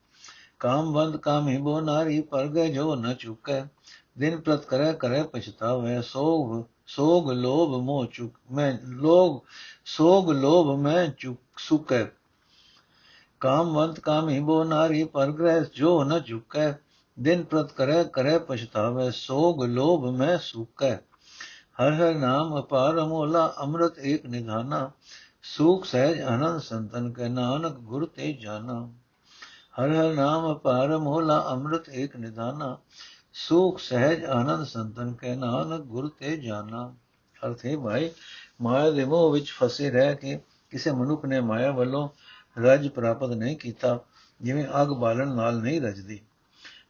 [0.60, 3.60] काम बंद, काम ही बो नारी पर गए जो न चुके।
[4.18, 9.44] दिन प्रत करे करे पछतावे। सोग सोग लोभ मोह चुक, में लोग,
[9.86, 12.04] सोग लोभ में चुक, सुके।
[13.40, 16.85] काम बंद, काम ही बो नारी पर ग्रह जो न चुके।
[17.18, 20.94] ਦਿਨ ਪ੍ਰਤ ਕਰੇ ਕਰੇ ਪਛਤਾਵੇ, ਸੋਗ ਲੋਭ ਮੈਂ ਸੁਕੈ।
[21.80, 24.90] ਹਰ ਹਰ ਨਾਮ ਅਪਾਰ ਅਮੋਲਾ, ਅੰਮ੍ਰਿਤ ਏਕ ਨਿਧਾਨਾ।
[25.42, 28.88] ਸੁਖ ਸਹਿਜ ਆਨੰਦ ਸੰਤਨ ਕੈ ਨਾਨਕ ਗੁਰ ਤੇ ਜਾਣਾ
[29.80, 32.78] ਹਰ ਹਰ ਨਾਮ ਅਪਾਰ ਅਮੋਲਾ, ਅੰਮ੍ਰਿਤ ਏਕ ਨਿਧਾਨਾ।
[33.32, 36.94] ਸੁਖ ਸਹਿਜ ਆਨੰਦ ਸੰਤਨ ਕੈ ਨਾਨਕ ਗੁਰ ਤੇ ਜਾਣਾ
[37.46, 38.10] ਅਰਥ ਹੈ ਭਾਈ,
[38.60, 42.08] ਮਾਇਆ ਦੇ ਮੋਹ ਵਿੱਚ ਫਸੇ ਰਹਿ ਕੇ ਕਿਸੇ ਮਨੁੱਖ ਨੇ ਮਾਇਆ ਵੱਲੋਂ
[42.58, 43.98] ਰਜ ਪ੍ਰਾਪਤ ਨਹੀਂ ਕੀਤਾ,
[44.40, 46.20] ਜਿਵੇਂ ਅਗ ਬਾਲਣ ਨਾਲ ਨਹੀਂ ਰਜਦੀ।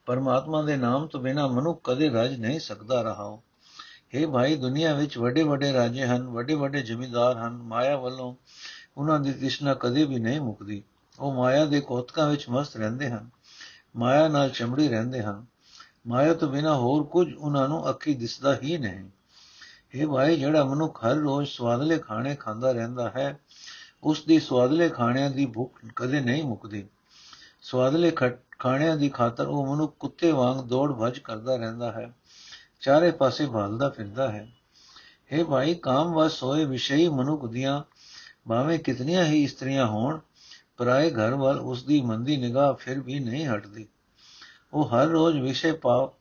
[0.06, 3.38] ਪਰਮਾਤਮਾ ਦੇ ਨਾਮ ਤੋਂ ਬਿਨਾ ਮਨੁੱਖ ਕਦੇ ਰਜ ਨਹੀਂ ਸਕਦਾ ਰਹਾ
[4.16, 8.34] हे ਭਾਈ, ਦੁਨੀਆ ਵਿੱਚ ਵੱਡੇ ਵੱਡੇ ਰਾਜੇ ਹਨ, ਵੱਡੇ ਵੱਡੇ ਜ਼ਮੀਂਦਾਰ ਹਨ, ਮਾਇਆ ਵੱਲੋਂ
[8.96, 10.82] ਉਹਨਾਂ ਦੀ ਤ੍ਰਿਸ਼ਨਾ ਕਦੇ ਵੀ ਨਹੀਂ ਮੁੱਕਦੀ।
[11.20, 13.30] ਉਹ ਮਾਇਆ ਦੇ ਕੋਤਕਾਂ ਵਿੱਚ ਮਸਤ ਰਹਿੰਦੇ ਹਨ,
[13.96, 15.46] ਮਾਇਆ ਨਾਲ ਚਮੜੀ ਰਹਿੰਦੇ ਹਨ।
[16.06, 19.08] ਮਾਇਆ ਤੋਂ ਬਿਨਾ ਹੋਰ ਕੁਝ ਉਹਨਾਂ ਨੂੰ ਅੱਖੀ ਦਿਸਦਾ ਹੀ ਨਹੀਂ।
[19.94, 23.38] ਇਹ ਭਾਈ, ਜਿਹੜਾ ਮਨੁੱਖ ਹਰ ਰੋਜ਼ ਸਵਾਦਲੇ ਖਾਣੇ ਖਾਂਦਾ ਰਹਿੰਦਾ ਹੈ,
[24.02, 26.86] ਉਸ ਦੀ ਸਵਾਦਲੇ ਖਾਣਿਆਂ ਦੀ ਭੁੱਖ ਕਦੇ ਨਹੀਂ ਮੁੱਕਦੀ।
[27.62, 28.10] ਸਵਾਦਲੇ
[28.58, 32.12] ਖਾਣਿਆਂ ਦੀ ਖਾਤਰ ਉਹ ਮਨੁੱਖ ਕੁੱਤੇ ਵਾਂਗ ਦੌੜ ਭੱਜ ਕਰਦਾ ਰਹਿੰਦਾ ਹੈ।
[32.80, 34.52] ਚਾਰੇ ਪਾਸੇ ਭਾਲਦਾ ਫਿਰਦਾ ਹੈ।
[35.32, 37.82] ਇਹ ਭਾਈ, ਕਾਮ ਵਸ ਹੋਏ ਵਿਸ਼ਈ ਮਨੁੱਖ ਦੀਆਂ
[38.48, 40.20] ਭਾਵੇਂ ਕਿਤਨੀਆਂ ਹੀ ਇਸਤਰੀਆਂ ਹੋਣ,
[40.76, 43.88] ਪਰਾਏ ਘਰ ਵੱਲ ਉਸ ਦੀ ਮੰਦੀ ਨਿਗਾਹ ਫਿਰ ਵੀ ਨਹੀਂ ਹਟਦੀ।
[44.72, 46.14] ਉਹ ਹਰ ਰੋਜ਼ ਵਿਸ਼ੇ ਪਾਪ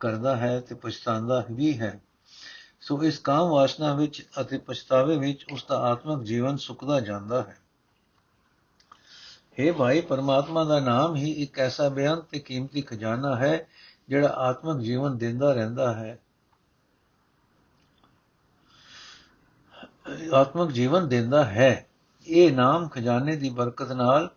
[0.00, 2.00] ਕਰਦਾ ਹੈ ਤੇ ਪਛਤਾਉਂਦਾ ਵੀ ਹੈ।
[2.80, 7.58] ਸੋ ਇਸ ਕਾਮ ਵਾਸਨਾ ਵਿੱਚ ਅਤੇ ਪਛਤਾਵੇ ਵਿੱਚ ਉਸ ਦਾ ਆਤਮਿਕ ਜੀਵਨ ਸੁੱਕਦਾ ਜਾਂਦਾ ਹੈ।
[9.60, 13.68] हे ਭਾਈ, ਪਰਮਾਤਮਾ ਦਾ ਨਾਮ ਹੀ ਇੱਕ ਐਸਾ ਬੇਅੰਤ ਤੇ ਕੀਮਤੀ ਖਜ਼ਾਨਾ ਹੈ,
[14.08, 16.18] ਜਿਹੜਾ ਆਤਮਿਕ ਜੀਵਨ ਦਿੰਦਾ ਰਹਿੰਦਾ ਹੈ।
[20.32, 21.86] ਆਤਮਿਕ ਜੀਵਨ ਦਿੰਦਾ ਹੈ।
[22.26, 24.30] ਇਹ ਨਾਮ ਖਜ਼ਾਨੇ ਦੀ ਬਰਕਤ ਨਾਲ,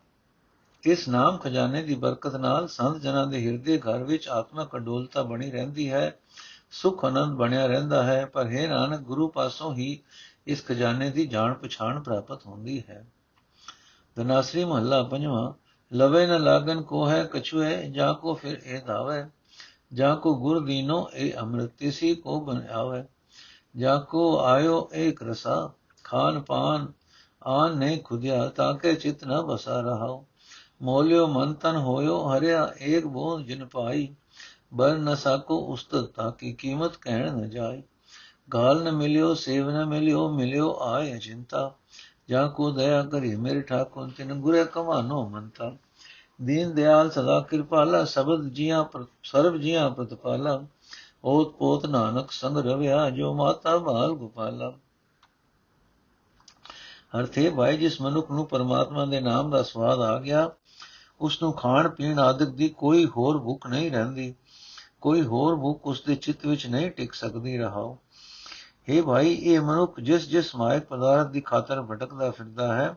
[0.84, 5.52] ਇਸ ਨਾਮ ਖਜ਼ਾਨੇ ਦੀ ਬਰਕਤ ਨਾਲ ਸੰਤ ਜਨਾਂ ਦੇ ਹਿਰਦੇ ਘਰ ਵਿੱਚ ਆਤਮਿਕ ਅਡੋਲਤਾ ਬਣੀ
[5.52, 6.20] ਰਹਿੰਦੀ ਹੈ,
[6.72, 10.00] ਸੁਖ ਆਨੰਦ ਬਣਿਆ ਰਹਿੰਦਾ ਹੈ, ਪਰ ਹੈ ਨਾਨਕ, ਗੁਰੂ ਪਾਸੋਂ ਹੀ
[10.48, 13.06] ਇਸ ਖਜ਼ਾਨੇ ਦੀ ਜਾਣ ਪਛਾਣ ਪ੍ਰਾਪਤ ਹੁੰਦੀ ਹੈ।
[14.20, 15.54] ਦਨਾਸਰੀ ਮਹੱਲਾ ਪੰਜਵਾਂ,
[15.92, 19.24] ਲਵੇ ਨ ਲਾਗਨ ਕੋ ਹੈ ਕਛੁਏ ਜਾ ਕੋ ਫਿਰ ਇਹ ਧਾਵੇ,
[19.94, 23.04] ਜਾ ਕੋ ਗੁਰ ਦੀਨੋ ਇਹ ਅੰਮ੍ਰਿਤ, ਤਿਸੀ ਕੋ ਬਨ ਆਵੇ,
[23.78, 25.72] ਜਾ ਕੋ ਆਇਓ ਏਕ ਰਸਾ,
[26.04, 26.92] ਖਾਨ ਪਾਨ
[27.48, 30.26] ਆਨ ਨੇ ਖੁਦਿਆ ਤਾਕੇ ਚਿਤ ਨ ਬਸਾ ਰਹਾਓ
[30.82, 34.16] ਮੋਲਿਓ ਮਨ ਤਨ ਹੋਇਓ, ਹਰਿਆ ਏਕ ਬੋਧ ਜਿਨ ਪਾਈ
[34.74, 37.82] ਬਰ ਨ ਸਾਕੋ ਉਸਤਤ, ਤਾਂ ਕੀ ਕੀਮਤ ਕਹਿਣ ਨ ਜਾਏ
[38.54, 41.74] ਗਾਲ ਨ ਮਿਲਿਓ, ਸੇਵ ਨ ਮਿਲਿਓ ਮਿਲਿਓ ਆਏ ਅਚਿੰਤਾ।
[42.30, 45.76] ਜਾ ਕੋ ਦਇਆ ਕਰੀ, ਮੇਰੇ ਠਾਕੁਰ ਤਿਨ ਗੁਰੇ ਕਮਾਨੋ ਮੰਤਾ।
[46.42, 48.86] ਦੀਨ ਦਿਆਲ ਸਦਾ ਕਿਰਪਾਲਾ, ਸਬਦ ਜੀਆਂ
[49.24, 50.64] ਸਰਬ ਜੀਆਂ ਪ੍ਰਤਪਾਲਾ।
[51.26, 54.74] ਓਤ ਪੋਤ ਨਾਨਕ ਸੰਗ ਰਵਿਆ, ਜੋ ਮਾਤਾ ਬਾਲ ਗੋਪਾਲਾ।
[57.20, 60.52] ਅਰਥੇ ਭਾਈ, ਜਿਸ ਮਨੁੱਖ ਨੂੰ ਪਰਮਾਤਮਾ ਦੇ ਨਾਮ ਦਾ ਸਵਾਦ ਆ ਗਿਆ
[61.22, 64.36] ਉਸ ਨੂੰ ਖਾਣ ਪੀਣ ਆਦਿਕ ਦੀ ਕੋਈ ਹੋਰ ਭੁੱਖ ਨਹੀਂ ਰਹਿੰਦੀ।
[65.02, 67.98] ਕੋਈ ਹੋਰ ਭੁੱਖ ਉਸ ਦੇ ਚਿੱਤ ਵਿੱਚ ਨਹੀਂ ਟਿਕ ਸਕਦੀ, ਰਹਾਓ।
[68.88, 72.96] हे ਭਾਈ, ਇਹ ਮਨੁੱਖ ਜਿਸ ਜਿਸ ਮਾਇਕ ਪਦਾਰਥ ਦੀ ਖਾਤਰ ਭਟਕਦਾ ਫਿਰਦਾ ਹੈ,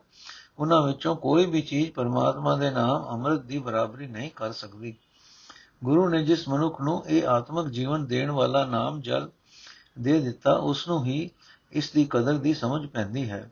[0.59, 4.97] ਉਹਨਾਂ ਵਿੱਚੋਂ ਕੋਈ ਵੀ ਚੀਜ਼ ਪਰਮਾਤਮਾ ਦੇ ਨਾਮ ਅੰਮ੍ਰਿਤ ਦੀ ਬਰਾਬਰੀ ਨਹੀਂ ਕਰ ਸਕਦੀ।
[5.85, 9.31] ਗੁਰੂ ਨੇ ਜਿਸ ਮਨੁੱਖ ਨੂੰ ਇਹ ਆਤਮਿਕ ਜੀਵਨ ਦੇਣ ਵਾਲਾ ਨਾਮ ਜਲ
[9.99, 11.31] ਦੇ ਦਿੱਤਾ ਉਸ ਨੂੰ ਹੀ
[11.73, 13.51] ਇਸ ਦੀ ਕਦਰ ਦੀ ਸਮਝ ਪੈਂਦੀ ਹੈ।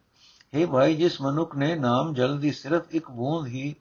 [0.55, 3.75] हे ਭਾਈ, ਜਿਸ ਮਨੁੱਖ ਨੇ ਨਾਮ ਜਲ ਦੀ ਸਿਰਫ ਇੱਕ ਬੂੰਦ ਹੀ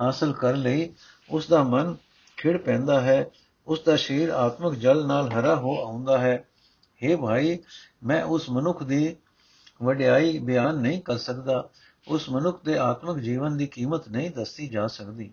[0.00, 0.92] ਹਾਸਲ ਕਰ ਲਈ
[1.30, 1.96] ਉਸ ਦਾ ਮਨ
[2.36, 3.30] ਖਿੜ ਪੈਂਦਾ ਹੈ
[3.66, 6.48] ਉਸ ਦਾ ਸ਼ਰੀਰ ਆਤਮਿਕ ਜਲ ਨਾਲ ਹਰਾ ਹੋ ਆਉਂਦਾ ਹੈ।
[7.04, 7.58] हे ਭਾਈ
[8.02, 9.16] ਮੈਂ ਉਸ ਮਨੁੱਖ ਦੀ
[9.82, 11.68] ਵਡਿਆਈ ਬਿਆਨ ਨਹੀਂ ਕਰ ਸਕਦਾ
[12.06, 15.30] ਉਸ ਮਨੁੱਖ ਦੇ ਆਤਮਿਕ ਜੀਵਨ ਦੀ ਕੀਮਤ ਨਹੀਂ ਦੱਸੀ ਜਾ ਸਕਦੀ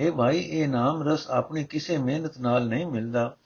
[0.00, 3.36] हे ਭਾਈ ਇਹ ਨਾਮ ਰਸ ਆਪਣੀ ਕਿਸੇ ਮਿਹਨਤ ਨਾਲ ਨਹੀਂ ਮਿਲਦਾ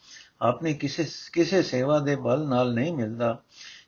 [0.40, 3.36] ਆਪਣੀ ਕਿਸੇ ਕਿਸੇ ਸੇਵਾ ਦੇ ਬਲ ਨਾਲ ਨਹੀਂ ਮਿਲਦਾ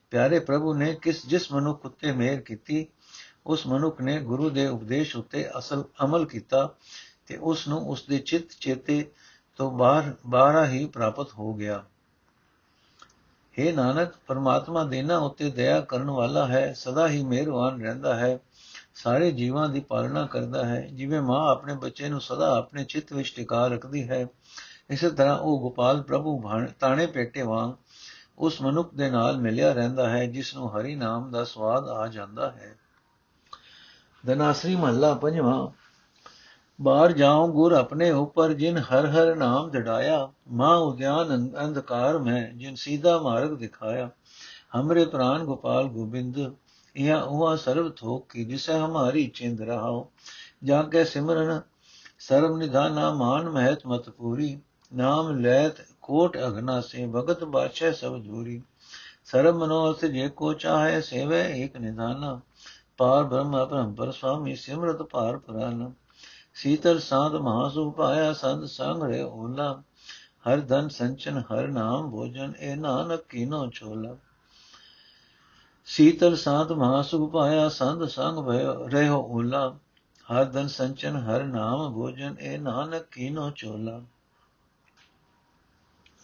[0.09, 2.85] ਪਿਆਰੇ ਪ੍ਰਭੂ ਨੇ ਕਿਸ ਜਿਸ ਮਨੁੱਖ ਉੱਤੇ ਮਿਹਰ ਕੀਤੀ
[3.45, 6.67] ਉਸ ਮਨੁੱਖ ਨੇ ਗੁਰੂ ਦੇ ਉਪਦੇਸ਼ ਉੱਤੇ ਅਸਲ ਅਮਲ ਕੀਤਾ
[7.27, 9.05] ਤੇ ਉਸ ਨੂੰ ਉਸ ਦੇ ਚਿੱਤ ਚੇਤੇ
[9.59, 11.83] ਤੋਂ ਬਾਹਰ ਬਾਹਰ ਹੀ ਪ੍ਰਾਪਤ ਹੋ ਗਿਆ
[13.59, 18.39] हे ਨਾਨਕ, ਪਰਮਾਤਮਾ ਦੇਨਾ ਉੱਤੇ ਦਇਆ ਕਰਨ ਵਾਲਾ ਹੈ, ਸਦਾ ਹੀ ਮਿਹਰਬਾਨ ਰਹਿੰਦਾ ਹੈ,
[18.95, 23.33] ਸਾਰੇ ਜੀਵਾਂ ਦੀ ਪਾਲਣਾ ਕਰਦਾ ਹੈ, ਜਿਵੇਂ ਮਾਂ ਆਪਣੇ ਬੱਚੇ ਨੂੰ ਸਦਾ ਆਪਣੇ ਚਿੱਤ ਵਿੱਚ
[23.35, 24.27] ਟਿਕਾ ਰੱਖਦੀ ਹੈ।
[24.89, 26.43] ਇਸੇ ਤਰ੍ਹਾਂ ਉਹ ਗੋਪਾਲ ਪ੍ਰਭੂ
[26.79, 27.71] ਤਾਣੇ ਪੇਟੇ ਵਾਂਗ
[28.37, 32.51] ਉਸ ਮਨੁੱਖ ਦੇ ਨਾਲ ਮਿਲਿਆ ਰਹਿੰਦਾ ਹੈ, ਜਿਸ ਨੂੰ ਹਰੀ ਨਾਮ ਦਾ ਸਵਾਦ ਆ ਜਾਂਦਾ
[32.51, 32.75] ਹੈ।
[34.25, 35.82] ਦਨਾਸਰੀ ਮਹੱਲਾ ਪੰਜਵਾਂ
[36.81, 42.75] ਬਾਹਰ ਜਾਉ ਗੁਰ ਆਪਣੇ ਉਪਰ, ਜਿਨ ਹਰ ਹਰ ਨਾਮ ਜੜਾਇਆ, ਮਾਂ ਉਦਿਆਨ ਅੰਧਕਾਰ ਮੈਂ, ਜਿਨ
[42.75, 44.09] ਸੀਧਾ ਮਾਰਗ ਦਿਖਾਇਆ।
[44.75, 46.53] ਹਮਰੇ ਪ੍ਰਾਨ ਗੋਪਾਲ ਗੋਬਿੰਦ,
[46.95, 50.07] ਇਹ ਉਹ ਸਰਬ ਥੋਕ ਕੀ ਜਿਸੇ ਹਮਾਰੀ ਚਿੰਦ ਰਹਾਓ
[50.63, 51.61] ਜਾ ਕੇ ਸਿਮਰਨ,
[52.19, 54.59] ਸਰਬ ਨਿਧਾਨਾ ਮਾਨ ਮਹਿਤ ਮਤ ਪੂਰੀ।
[54.93, 58.61] ਨਾਮ ਲੈਤ ਕੋਟ ਅਗਨਾ ਸੇ, ਭਗਤ ਬਾਦਸ਼ਾਹ ਸਭ ਦੂਰੀ।
[59.25, 62.39] ਸਰਬ ਮਨੋਰਥ ਜੇ ਕੋ ਚਾਹੇ ਸੇਵੇ ਏਕ ਨਿਧਾਨਾ।
[62.97, 65.93] ਪਾਰ ਬ੍ਰਹਮ ਅਪਰੰਪਰ ਸੁਆਮੀ ਸਿਮਰਤ ਭਾਰ ਪੁਰਾਨ।
[66.53, 69.83] ਸੀਤਲ ਸਾਧ ਮਹਾਸੁ ਪਾਇਆ ਸੰਤ ਸੰਗ ਰੇ ਓਲਾ।
[70.47, 74.17] ਹਰ ਧਨ ਸੰਚਨ, ਹਰ ਨਾਮ ਭੋਜਨ ਇਹ ਨਾਨਕ ਕੀਨੋ ਛੋਲਾ।
[75.85, 78.49] ਸੀਤਲ ਸਾਧ ਮਹਾਸੁਖ ਪਾਇਆ ਸੰਤ ਸੰਗ
[78.93, 79.79] ਰਹਿਓ ਓਲਾ।
[80.33, 84.01] ਹਰ ਧਨ ਸੰਚਨ, ਹਰ ਨਾਮ ਭੋਜਨ ਇਹ ਨਾਨਕ ਕੀਨੋ ਚੋਲਾ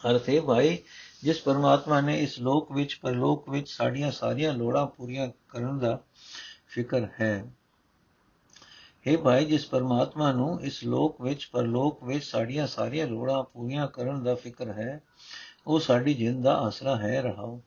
[0.09, 0.77] ਅਰਥੇ ਭਾਈ,
[1.23, 5.99] ਜਿਸ ਪਰਮਾਤਮਾ ਨੇ ਇਸ ਲੋਕ ਵਿੱਚ, ਪਰਲੋਕ ਵਿੱਚ ਸਾਡੀਆਂ ਸਾਰੀਆਂ ਲੋੜਾਂ ਪੂਰੀਆਂ ਕਰਨ ਦਾ
[6.67, 7.53] ਫਿਕਰ ਹੈ।
[9.07, 14.23] हे ਭਾਈ, ਜਿਸ ਪਰਮਾਤਮਾ ਨੂੰ ਇਸ ਲੋਕ ਵਿੱਚ ਪਰਲੋਕ ਵਿੱਚ ਸਾਡੀਆਂ ਸਾਰੀਆਂ ਲੋੜਾਂ ਪੂਰੀਆਂ ਕਰਨ
[14.23, 15.01] ਦਾ ਫਿਕਰ ਹੈ,
[15.67, 17.61] ਉਹ ਸਾਡੀ ਜਿੰਦ ਦਾ ਆਸਰਾ ਹੈ, ਰਹਾਓ।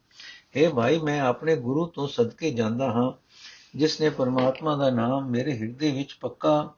[0.56, 3.12] हे ਭਾਈ, ਮੈਂ ਆਪਣੇ ਗੁਰੂ ਤੋਂ ਸਦਕੇ ਜਾਂਦਾ ਹਾਂ,
[3.76, 6.74] ਜਿਸ ਨੇ ਪਰਮਾਤਮਾ ਦਾ ਨਾਮ ਮੇਰੇ ਹਿਰਦੇ ਵਿੱਚ ਪੱਕਾ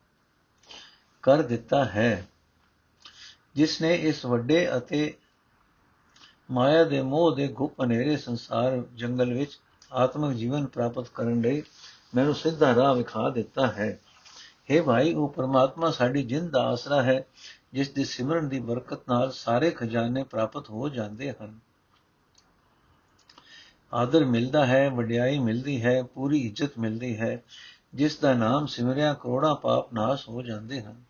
[1.22, 2.26] ਕਰ ਦਿੱਤਾ ਹੈ,
[3.54, 5.14] ਜਿਸ ਨੇ ਇਸ ਵੱਡੇ ਅਤੇ
[6.50, 9.58] ਮਾਇਆ ਦੇ ਮੋਹ ਦੇ ਗੁਪ ਹਨੇਰੇ ਸੰਸਾਰ ਜੰਗਲ ਵਿੱਚ
[9.92, 11.62] ਆਤਮਿਕ ਜੀਵਨ ਪ੍ਰਾਪਤ ਕਰਨ ਲਈ
[12.14, 14.00] ਮੈਨੂੰ ਸਿੱਧਾ ਰਾਹ ਵਿਖਾ ਦਿੱਤਾ ਹੈ।
[14.70, 17.26] ਹੈ ਭਾਈ, ਉਹ ਪਰਮਾਤਮਾ ਸਾਡੀ ਜਿੰਦ ਦਾ ਆਸਰਾ ਹੈ,
[17.72, 21.58] ਜਿਸ ਦੇ ਸਿਮਰਨ ਦੀ ਬਰਕਤ ਨਾਲ ਸਾਰੇ ਖਜ਼ਾਨੇ ਪ੍ਰਾਪਤ ਹੋ ਜਾਂਦੇ ਹਨ।
[23.94, 27.42] ਆਦਰ ਮਿਲਦਾ ਹੈ, ਵਡਿਆਈ ਮਿਲਦੀ ਹੈ, ਪੂਰੀ ਇੱਜ਼ਤ ਮਿਲਦੀ ਹੈ,
[27.94, 31.02] ਜਿਸ ਦਾ ਨਾਮ ਸਿਮਰਿਆ ਕਰੋੜਾਂ ਪਾਪ ਨਾਸ ਹੋ ਜਾਂਦੇ ਹਨ।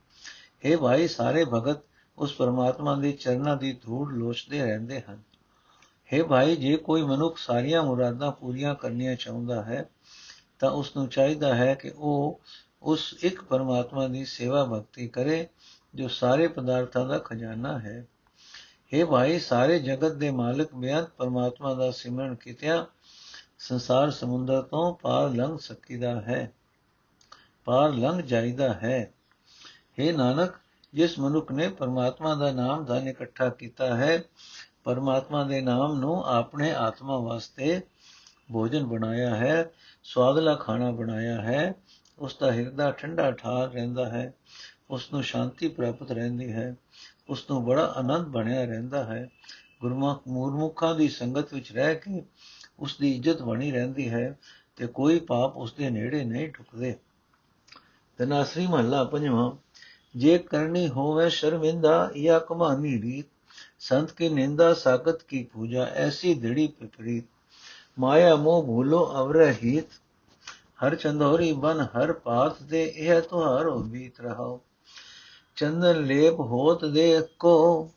[0.66, 1.78] हे ਭਾਈ, ਸਾਰੇ ਭਗਤ
[2.18, 5.22] ਉਸ ਪਰਮਾਤਮਾ ਦੇ ਚਰਨਾਂ ਦੀ ਧੂੜ ਲੋਚਦੇ ਰਹਿੰਦੇ ਹਨ।
[6.14, 9.88] हे ਭਾਈ, ਜੇ ਕੋਈ ਮਨੁੱਖ ਸਾਰੀਆਂ ਮੁਰਾਦਾਂ ਪੂਰੀਆਂ ਕਰਨੀਆਂ ਚਾਹੁੰਦਾ ਹੈ,
[10.58, 12.40] ਤਾਂ ਉਸ ਨੂੰ ਚਾਹੀਦਾ ਹੈ ਕਿ ਉਹ
[12.84, 15.48] ਉਸ ਇੱਕ ਪਰਮਾਤਮਾ ਦੀ ਸੇਵਾ ਭਗਤੀ ਕਰੇ,
[15.94, 18.06] ਜੋ ਸਾਰੇ ਪਦਾਰਥਾਂ ਦਾ ਖਜ਼ਾਨਾ ਹੈ।
[18.94, 22.84] हे ਭਾਈ, ਸਾਰੇ ਜਗਤ ਦੇ ਮਾਲਕ, ਬੇਅੰਤ ਪਰਮਾਤਮਾ ਦਾ ਸਿਮਰਨ ਕੀਤਿਆਂ
[23.58, 26.52] ਸੰਸਾਰ ਸਮੁੰਦਰ ਤੋਂ ਪਾਰ ਲੰਘ ਸਕੀਦਾ ਹੈ,
[27.64, 29.12] ਪਾਰ ਲੰਘ ਜਾਈਦਾ ਹੈ।
[30.00, 30.54] हे ਨਾਨਕ,
[30.94, 34.22] ਜਿਸ ਮਨੁੱਖ ਨੇ ਪਰਮਾਤਮਾ ਦਾ ਨਾਮ ਧਨ ਇਕੱਠਾ ਕੀਤਾ ਹੈ,
[34.84, 37.80] ਪਰਮਾਤਮਾ ਦੇ ਨਾਮ ਨੂੰ ਆਪਣੇ ਆਤਮਾ ਵਾਸਤੇ
[38.52, 39.70] ਭੋਜਨ ਬਣਾਇਆ ਹੈ
[40.04, 41.74] ਸਵਾਦਲਾ ਖਾਣਾ ਬਣਾਇਆ ਹੈ
[42.18, 44.34] ਉਸ ਦਾ ਹਿਰਦਾ ਠੰਡਾ ਠਾਰ ਰਹਿੰਦਾ ਹੈ
[44.90, 46.74] ਉਸ ਨੂੰ ਸ਼ਾਂਤੀ ਪ੍ਰਾਪਤ ਰਹਿੰਦੀ ਹੈ
[47.28, 49.30] ਉਸ ਨੂੰ ਬੜਾ ਆਨੰਦ ਬਣਿਆ ਰਹਿੰਦਾ ਹੈ।
[49.80, 52.22] ਗੁਰਮੁਖ ਮੂਰਮੁਖਾਂ ਦੀ ਸੰਗਤ ਵਿੱਚ ਰਹਿ ਕੇ
[52.78, 54.38] ਉਸ ਦੀ ਇੱਜ਼ਤ ਬਣੀ ਰਹਿੰਦੀ ਹੈ
[54.76, 56.96] ਤੇ ਕੋਈ ਪਾਪ ਉਸ ਦੇ ਨੇੜੇ ਨਹੀਂ ਠੁਕਦੇ
[58.18, 59.52] ਤਨਾਸਰੀ ਮਹੱਲਾ ਪੰਜਵਾਂ,
[60.16, 63.26] ਜੇ ਕਰਨੀ ਹੋਵੇ ਸ਼ਰਮਿੰਦਾ, ਜਾਂ ਕਮਾਨੀ ਰੀਤ,
[63.78, 67.24] ਸੰਤ ਕੀ ਨਿੰਦਾ ਸਾਗਤ ਕੀ ਪੂਜਾ, ਐਸੀ ਦ੍ਰਿੜੀ ਪਿਪਰੀਤ
[67.98, 69.84] ਮਾਇਆ ਮੋਹ ਭੂਲੋ, ਅਵਰਹੀਤ
[70.84, 74.60] ਹਰ ਚੰਦੋਰੀ ਬਨ ਹਰ ਪਾਸ ਦੇ, ਇਹ ਤੁਹਾਰੋ ਬੀਤ ਰਹਾਓ।
[75.56, 77.90] ਚੰਦਨ ਲੇਪ ਹੋਤ ਦੇ ਕੋ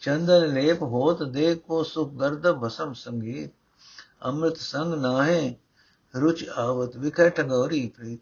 [0.00, 3.48] ਚੰਦਨ ਲੇਪ ਹੋਤ ਦੇ ਕੋ ਸੁਖ ਗਰਦ ਬਸਮ ਸੰਗੀ
[4.24, 5.54] ਅੰਮ੍ਰਿਤ ਸੰਗ ਨਾਹੇ,
[6.14, 8.20] ਰੁਚ ਆਵਤ ਵਿਖੇ ਟੰਗੋਰੀ ਪ੍ਰੀਤ।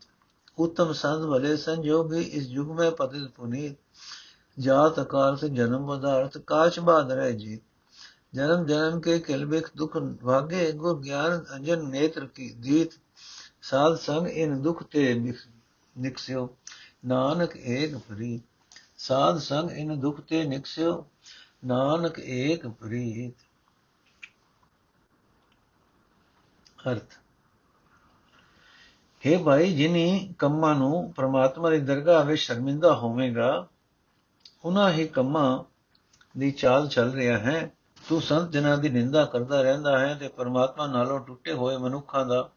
[0.58, 3.76] ਉਤਮ ਸੰਤ ਭਲੇ ਸੰਜੋਗੀ, ਇਸ ਯੁਗ ਮੈਂ ਪਤਿਤ ਪੁਨੀਤ।
[4.58, 7.60] ਜਾਤ ਅਕਾਲ ਸੇ ਜਨਮ ਪਦਾਰਥ ਕਾਚ ਬਾਦ ਰਹਿ ਜੀ
[8.34, 12.90] ਜਨਮ ਜਨਮ ਕੇ ਕਿਲਬਿਕ ਦੁਖ ਭਾਗੇ ਗੁਰ ਗਿਆਨ ਅੰਜਨ ਨੇਤਰ ਕੀ ਦੀਤ।
[13.62, 15.14] ਸਾਧ ਸੰਗ ਇਨ ਦੁਖ ਤੇ
[15.98, 16.56] ਨਿਕਸਿਓ
[17.06, 18.40] ਨਾਨਕ ਏਕ ਪ੍ਰੀ।
[18.98, 21.06] ਸਾਧ ਸੰਗ ਇਨ ਦੁਖ ਤੇ ਨਿਕਸਿਓ
[21.64, 23.34] ਨਾਨਕ ਏਕ ਪ੍ਰੀਤ।
[26.90, 27.14] ਅਰਥ।
[29.26, 33.68] ਹੈ ਭਾਈ, ਜਿਨੀ ਕੰਮਾਂ ਨੂੰ ਪ੍ਰਮਾਤਮਾ ਦੀ ਦਰਗਾਹ ਵਿੱਚ ਸ਼ਰਮਿੰਦਾ ਹੋਵੇਂਗਾ
[34.64, 35.64] ਉਹਨਾਂ ਹੀ ਕੰਮਾਂ
[36.38, 37.72] ਦੀ ਚਾਲ ਚੱਲ ਰਿਹਾ ਹੈ।
[38.08, 42.50] ਤੂੰ ਸੰਤ ਜਨਾਂ ਦੀ ਨਿੰਦਾ ਕਰਦਾ ਰਹਿੰਦਾ ਹੈ ਤੇ ਪਰਮਾਤਮਾ ਨਾਲੋਂ ਟੁੱਟੇ ਹੋਏ ਮਨੁੱਖਾਂ ਦਾ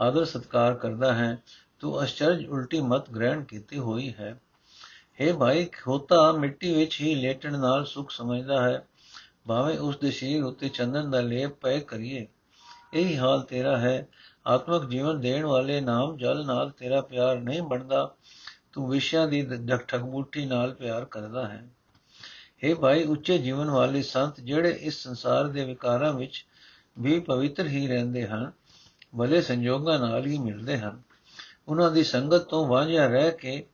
[0.00, 1.38] ਆਦਰ ਸਤਕਾਰ ਕਰਦਾ ਹੈ,
[1.78, 4.40] ਤੂੰ ਅਚਰਜ ਉਲਟੀ ਮਤ ਗ੍ਰਹਿਣ ਕੀਤੀ ਹੋਈ ਹੈ।
[5.22, 8.86] हे ਭਾਈ, ਖੋਤਾ ਮਿੱਟੀ ਵਿੱਚ ਹੀ ਲੇਟਣ ਨਾਲ ਸੁਖ ਸਮਝਦਾ ਹੈ।
[9.48, 12.26] ਭਾਵੇਂ ਉਸ ਦੇ ਸ਼ਰੀਰ ਉੱਤੇ ਚੰਦਨ ਦਾ ਲੇਪ ਪੈ ਕਰੀਏ।
[12.94, 14.08] ਇਹੀ ਹਾਲ ਤੇਰਾ ਹੈ।
[14.46, 18.14] ਆਤਮਿਕ ਜੀਵਨ ਦੇਣ ਵਾਲੇ ਨਾਮ ਜਲ ਨਾਲ ਤੇਰਾ ਪਿਆਰ ਨਹੀਂ ਬਣਦਾ।
[18.72, 19.48] ਤੂੰ ਵਿਸ਼ਿਆਂ ਦੀ
[19.88, 21.68] ਠਗਮੂਠੀ ਨਾਲ ਪਿਆਰ ਕਰਦਾ ਹੈ।
[22.64, 26.46] हे ਭਾਈ, ਉੱਚੇ ਜੀਵਨ ਵਾਲੇ ਸੰਤ ਜਿਹੜੇ ਇਸ ਸੰਸਾਰ ਦੇ ਵਿਕਾਰਾਂ ਵਿੱਚ
[26.98, 28.52] ਵੀ ਪਵਿੱਤਰ ਹੀ ਰਹਿੰਦੇ ਹਨ
[29.18, 31.02] ਭਲੇ ਸੰਜੋਗਾਂ ਨਾਲ ਹੀ ਮਿਲਦੇ ਹਨ।
[31.68, 33.66] ਉਹਨਾਂ ਦੀ ਸੰਗਤ ਤੋਂ ਵਾਂਝਿਆ ਰਹਿ ਕੇ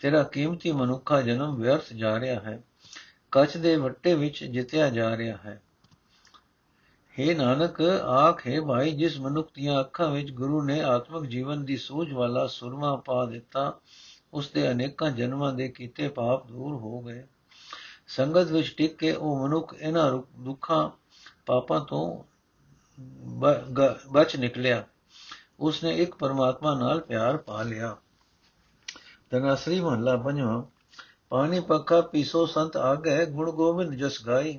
[0.00, 2.62] ਤੇਰਾ ਕੀਮਤੀ ਮਨੁੱਖਾ ਜਨਮ ਵਿਅਰਥ ਜਾ ਰਿਹਾ ਹੈ।
[3.30, 5.62] ਕੱਚ ਦੇ ਵੱਟੇ ਵਿੱਚ ਜਿੱਤਿਆ ਜਾ ਰਿਹਾ ਹੈ।
[7.20, 12.12] हे ਨਾਨਕ, ਆਖੇ ਭਾਈ, ਜਿਸ ਮਨੁੱਖ ਦੀਆਂ ਅੱਖਾਂ ਵਿੱਚ ਗੁਰੂ ਨੇ ਆਤਮਿਕ ਜੀਵਨ ਦੀ ਸੂਝ
[12.12, 13.78] ਵਾਲਾ ਸੁਰਮਾ ਪਾ ਦਿੱਤਾ,
[14.34, 17.26] ਉਸ ਦੇ ਅਨੇਕਾਂ ਜਨਮਾਂ ਦੇ ਕੀਤੇ ਪਾਪ ਦੂਰ ਹੋ ਗਏ।
[18.06, 20.90] ਸੰਗਤ ਵਿੱਚ ਟਿਕ ਕੇ ਉਹ ਮਨੁੱਖ ਇਹਨਾਂ ਦੁੱਖਾਂ,
[21.46, 22.31] ਪਾਪਾਂ ਤੋਂ
[24.08, 24.84] ਬਚ ਨਿਕਲਿਆ।
[25.60, 27.96] ਉਸ ਨੇ ਇੱਕ ਪਰਮਾਤਮਾ ਨਾਲ ਪਿਆਰ ਪਾ ਲਿਆ।
[29.30, 30.62] ਤਨਾਸਰੀ ਮਹਲਾ ਪੰਜਵਾਂ,
[31.28, 34.58] ਪਾਣੀ ਪੱਖਾ ਪੀਸੋ ਸੰਤ ਆ ਗਏ ਗੁਣ ਗੋਬਿੰਦ ਜਸ ਗਾਈ।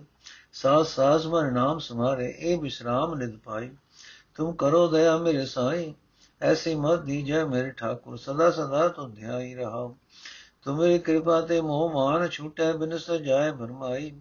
[0.54, 3.72] ਸਾਸ ਸਾਸ ਮਰ ਨਾਮ ਸਮਾਰੇ, ਇਹ ਵਿਸਰਾਮ ਨਿਦ ਪਾਈ।
[4.36, 5.94] ਤੁਮ ਕਰੋ ਦਇਆ ਮੇਰੇ ਸਾਈ,
[6.42, 9.94] ਐਸੀ ਮਤ ਦੀਜੈ ਮੇਰੇ ਠਾਕੁਰ, ਸਦਾ ਸਦਾ ਤੁਮ ਧਿਆਈ ਰਹਾ
[10.64, 14.16] ਤੁਮਰੀ ਕਿਰਪਾ ਤੇ ਮੋਹ ਮਾਨ ਛੂਟੈ, ਬਿਨਸ ਜਾਏ ਭਰਮਾਈ,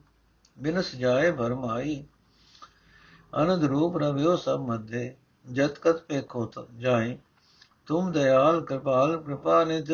[0.59, 2.05] ਬਿਨਸ ਜਾਏ ਭਰਮਾਈ।
[3.37, 5.17] ਅਨੰਦ ਰੂਪ ਰਵਿਓ ਸਭ ਮਧੇ
[5.53, 7.19] ਜਤ ਕਤ ਪੇਖੋ ਜਾਏ।
[7.87, 9.87] ਤੁਮ ਦਇਆਲ ਕਿਰਪਾਲ, ਕਿਰਪਾ ਨਿਧ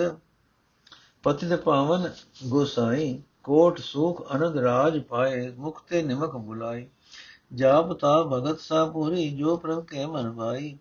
[1.22, 2.10] ਪਤਿਤ ਪਾਵਨ
[2.46, 6.88] ਗੋਸਾਈ। ਕੋਟ ਸੁਖ ਅਨੰਦ ਰਾਜ ਪਾਏ, ਮੁਕਤੇ ਨਿਮਕ ਬੁਲਾਈ
[7.54, 10.78] ਜਾਪ ਤਾ ਭਗਤ ਸਾ ਪੂਰੀ, ਜੋ ਪ੍ਰਭ ਕੇ ਮਨ ਭਾਈ।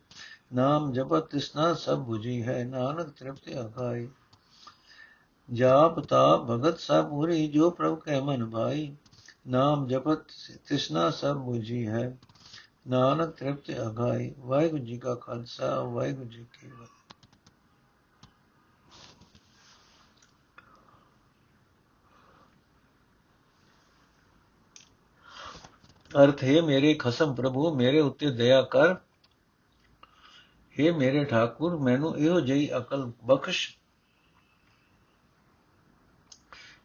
[0.56, 4.08] ਨਾਮ ਜਪਤ ਤਿਸਨਾ ਸਭ 부ਜੀ ਹੈ, ਨਾਨਕ ਤ੍ਰਿਪਤਿ ਆਖਾਈ।
[5.54, 8.96] ਜਾਪ ਤਾ ਭਗਤ ਸਾ ਪੂਰੀ, ਜੋ ਪ੍ਰਭ ਕੇ ਮਨ ਭਾਈ।
[9.48, 10.20] ਨਾਮ ਜਪਤ
[10.67, 12.17] ਤਿਸਨਾ ਸਭ 부ਜੀ ਹੈ।
[12.88, 16.86] ਨਾਨਕ ਤ੍ਰਿਪਤ ਅਗਾਈ ਵਾਹਿਗੁਰੂ ਜੀ ਕਾ ਖਾਲਸਾ, ਵਾਹਿਗੁਰੂ ਜੀ ਕੀ ਫਤਿਹ।
[26.23, 28.95] ਅਰਥ, ਹੈ ਮੇਰੇ ਖਸਮ ਪ੍ਰਭੂ, ਮੇਰੇ ਉੱਤੇ ਦਇਆ ਕਰ।
[30.80, 33.78] हे ਮੇਰੇ ਠਾਕੁਰ, ਮੈਨੂੰ ਇਹੋ ਜਿਹੀ ਅਕਲ ਬਖਸ਼।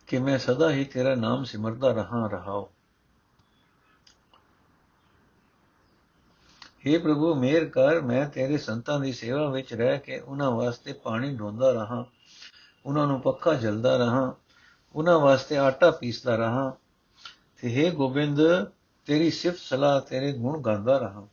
[0.07, 2.82] ਕਿ ਮੈਂ ਸਦਾ ਹੀ ਤੇਰਾ ਨਾਮ ਸਿਮਰਦਾ ਰਹਾ ਰਹਾਉ।
[6.86, 11.36] हे ਪ੍ਰਭੂ ਮੇਰ ਕਰ ਮੈਂ ਤੇਰੇ ਸੰਤਾਂ ਦੀ ਸੇਵਾ ਵਿੱਚ ਰਹਿ ਕੇ ਉਹਨਾਂ ਵਾਸਤੇ ਪਾਣੀ
[11.36, 12.06] ਢੋਂਦਾ ਰਹਾ
[12.86, 14.36] ਉਹਨਾਂ ਨੂੰ ਪੱਖਾ ਜਲਦਾ ਰਹਾ
[14.96, 16.70] ਉਹਨਾਂ ਵਾਸਤੇ ਆਟਾ ਪੀਸਦਾ ਰਹਾ
[17.64, 18.42] ਤੇ हे ਗੋਬਿੰਦ
[19.08, 21.28] ਤੇਰੀ ਸਿਫਤ ਸਲਾਹ ਤੇਰੇ ਗੁਣ ਗਾਉਂਦਾ ਰਹਾ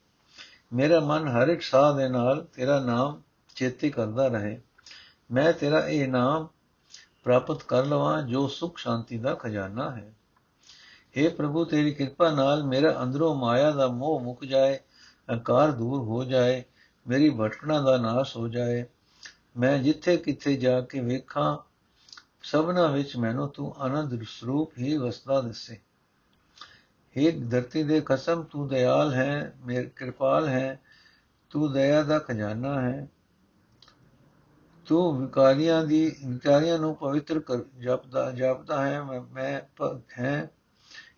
[0.73, 3.21] ਮੇਰਾ ਮਨ ਹਰ ਇੱਕ ਸਾਹ ਦੇ ਨਾਲ ਤੇਰਾ ਨਾਮ
[3.57, 4.59] ਚੇਤੇ ਕਰਦਾ ਰਹੇ
[5.31, 6.49] ਮੈਂ ਤੇਰਾ ਇਹ ਨਾਮ
[7.25, 10.13] ਪ੍ਰਾਪਤ ਕਰ ਲਵਾਂ ਜੋ ਸੁਖ ਸ਼ਾਂਤੀ ਦਾ ਖਜ਼ਾਨਾ ਹੈ
[11.17, 14.79] हे ਪ੍ਰਭੂ ਤੇਰੀ ਕਿਰਪਾ ਨਾਲ ਮੇਰਾ ਅੰਦਰੋਂ ਮਾਇਆ ਦਾ ਮੋਹ ਮੁੱਕ ਜਾਏ
[15.34, 16.64] ਅਕਾਰ ਦੂਰ ਹੋ ਜਾਏ,
[17.08, 18.86] ਮੇਰੀ ਭਟਕਣਾ ਦਾ ਨਾਸ਼ ਹੋ ਜਾਏ,
[19.58, 21.58] ਮੈਂ ਜਿੱਥੇ ਕਿੱਥੇ ਜਾ ਕੇ ਵੇਖਾਂ,
[22.42, 25.80] ਸਭਨਾ ਵਿੱਚ ਮੈਨੂੰ ਤੂੰ ਆਨੰਦ ਸਰੂਪ ਹੀ ਵਸਦਾ ਦਿਸੇ।
[27.18, 30.80] हे ਧਰਤੀ ਦੇ ਕਸਮ ਤੂੰ ਦਇਆਲ ਹੈ, ਮੇਰ ਕਿਰਪਾਲ ਹੈ,
[31.50, 33.08] ਤੂੰ ਦਇਆ ਦਾ ਖਜ਼ਾਨਾ ਹੈ।
[34.86, 40.52] ਤੂੰ ਵਿਕਾਰੀਆਂ ਦੀ, ਵਿਕਾਰੀਆਂ ਨੂੰ ਪਵਿੱਤਰ ਕਰ, ਜਪਦਾ ਜਪਦਾ ਹੈ, ਮੈਂ ਮੈਂ ਭਗਤ ਹੈ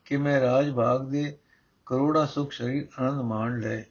[0.06, 1.38] ਕਿ ਮੈਂ ਰਾਜ ਭਾਗ ਦੇ
[1.86, 3.84] ਕਰੋੜਾ ਸੁਖ ਸਰੀਰ ਆਨੰਦ ਮਾਣ ਲੈ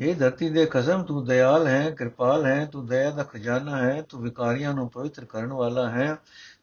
[0.00, 4.22] ਇਹ ਧਰਤੀ ਦੇ ਖਸਮ ਤੂੰ ਦਇਆਲ ਹੈ, ਕਿਰਪਾਲ ਹੈ, ਤੂੰ ਦਇਆ ਦਾ ਖਜ਼ਾਨਾ ਹੈ, ਤੂੰ
[4.22, 6.16] ਵਿਕਾਰੀਆਂ ਨੂੰ ਪਵਿੱਤਰ ਕਰਨ ਵਾਲਾ ਹੈ।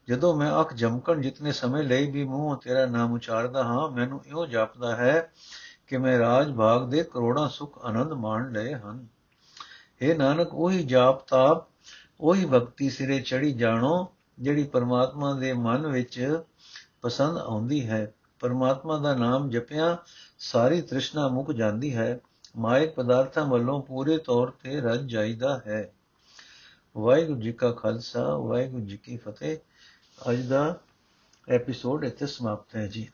[0.08, 4.46] ਜਦੋਂ ਮੈਂ ਅੱਖ ਜਮਕਣ ਜਿਤਨੇ ਸਮੇਂ ਲਈ ਵੀ ਮੂੰਹ ਤੇਰਾ ਨਾਮ ਉਚਾਰਦਾ ਹਾਂ, ਮੈਨੂੰ ਇਹੋ
[4.46, 5.32] ਜਾਪਦਾ ਹੈ
[5.88, 9.08] ਕਿ ਮੈਂ ਰਾਜ ਭਾਗ ਦੇ ਕਰੋੜਾਂ ਸੁਖ ਆਨੰਦ ਮਾਣ ਲਏ ਹਨ।
[10.02, 11.68] ਇਹ ਨਾਨਕ, ਉਹੀ ਜਾਪ ਤਾਪ,
[12.22, 14.08] ਉਹੀ ਭਗਤੀ ਸਿਰੇ ਚੜੀ ਜਾਣੋ,
[14.40, 16.42] ਜਿਹੜੀ ਪਰਮਾਤਮਾ ਦੇ ਮਨ ਵਿੱਚ
[17.02, 19.98] ਪਸੰਦ ਆਉਂਦੀ ਹੈ। ਪਰਮਾਤਮਾ ਦਾ ਨਾਮ ਜਪਿਆ,
[20.40, 22.20] ਸਾਰੀ ਤ੍ਰਿਸ਼ਨਾ ਮੁੱਕ ਜਾਂਦੀ ਹੈ।
[22.58, 25.94] ਮਾਇਕ ਪਦਾਰਥਾਂ ਵੱਲੋਂ ਪੂਰੇ ਤੌਰ ਤੇ ਰੱਜ ਜਾਈਦਾ ਹੈ।
[26.98, 29.58] ਵਾਹਿਗੁਰੂ ਜੀ ਕਾ ਖਾਲਸਾ, ਵਾਹਿਗੁਰੂ ਜੀ ਕੀ ਫਤਿਹ।
[30.32, 30.80] ਅੱਜ ਦਾ
[31.50, 33.10] ਐਪੀਸੋਡ ਇੱਥੇ ਸਮਾਪਤ ਹੈ ਜੀ।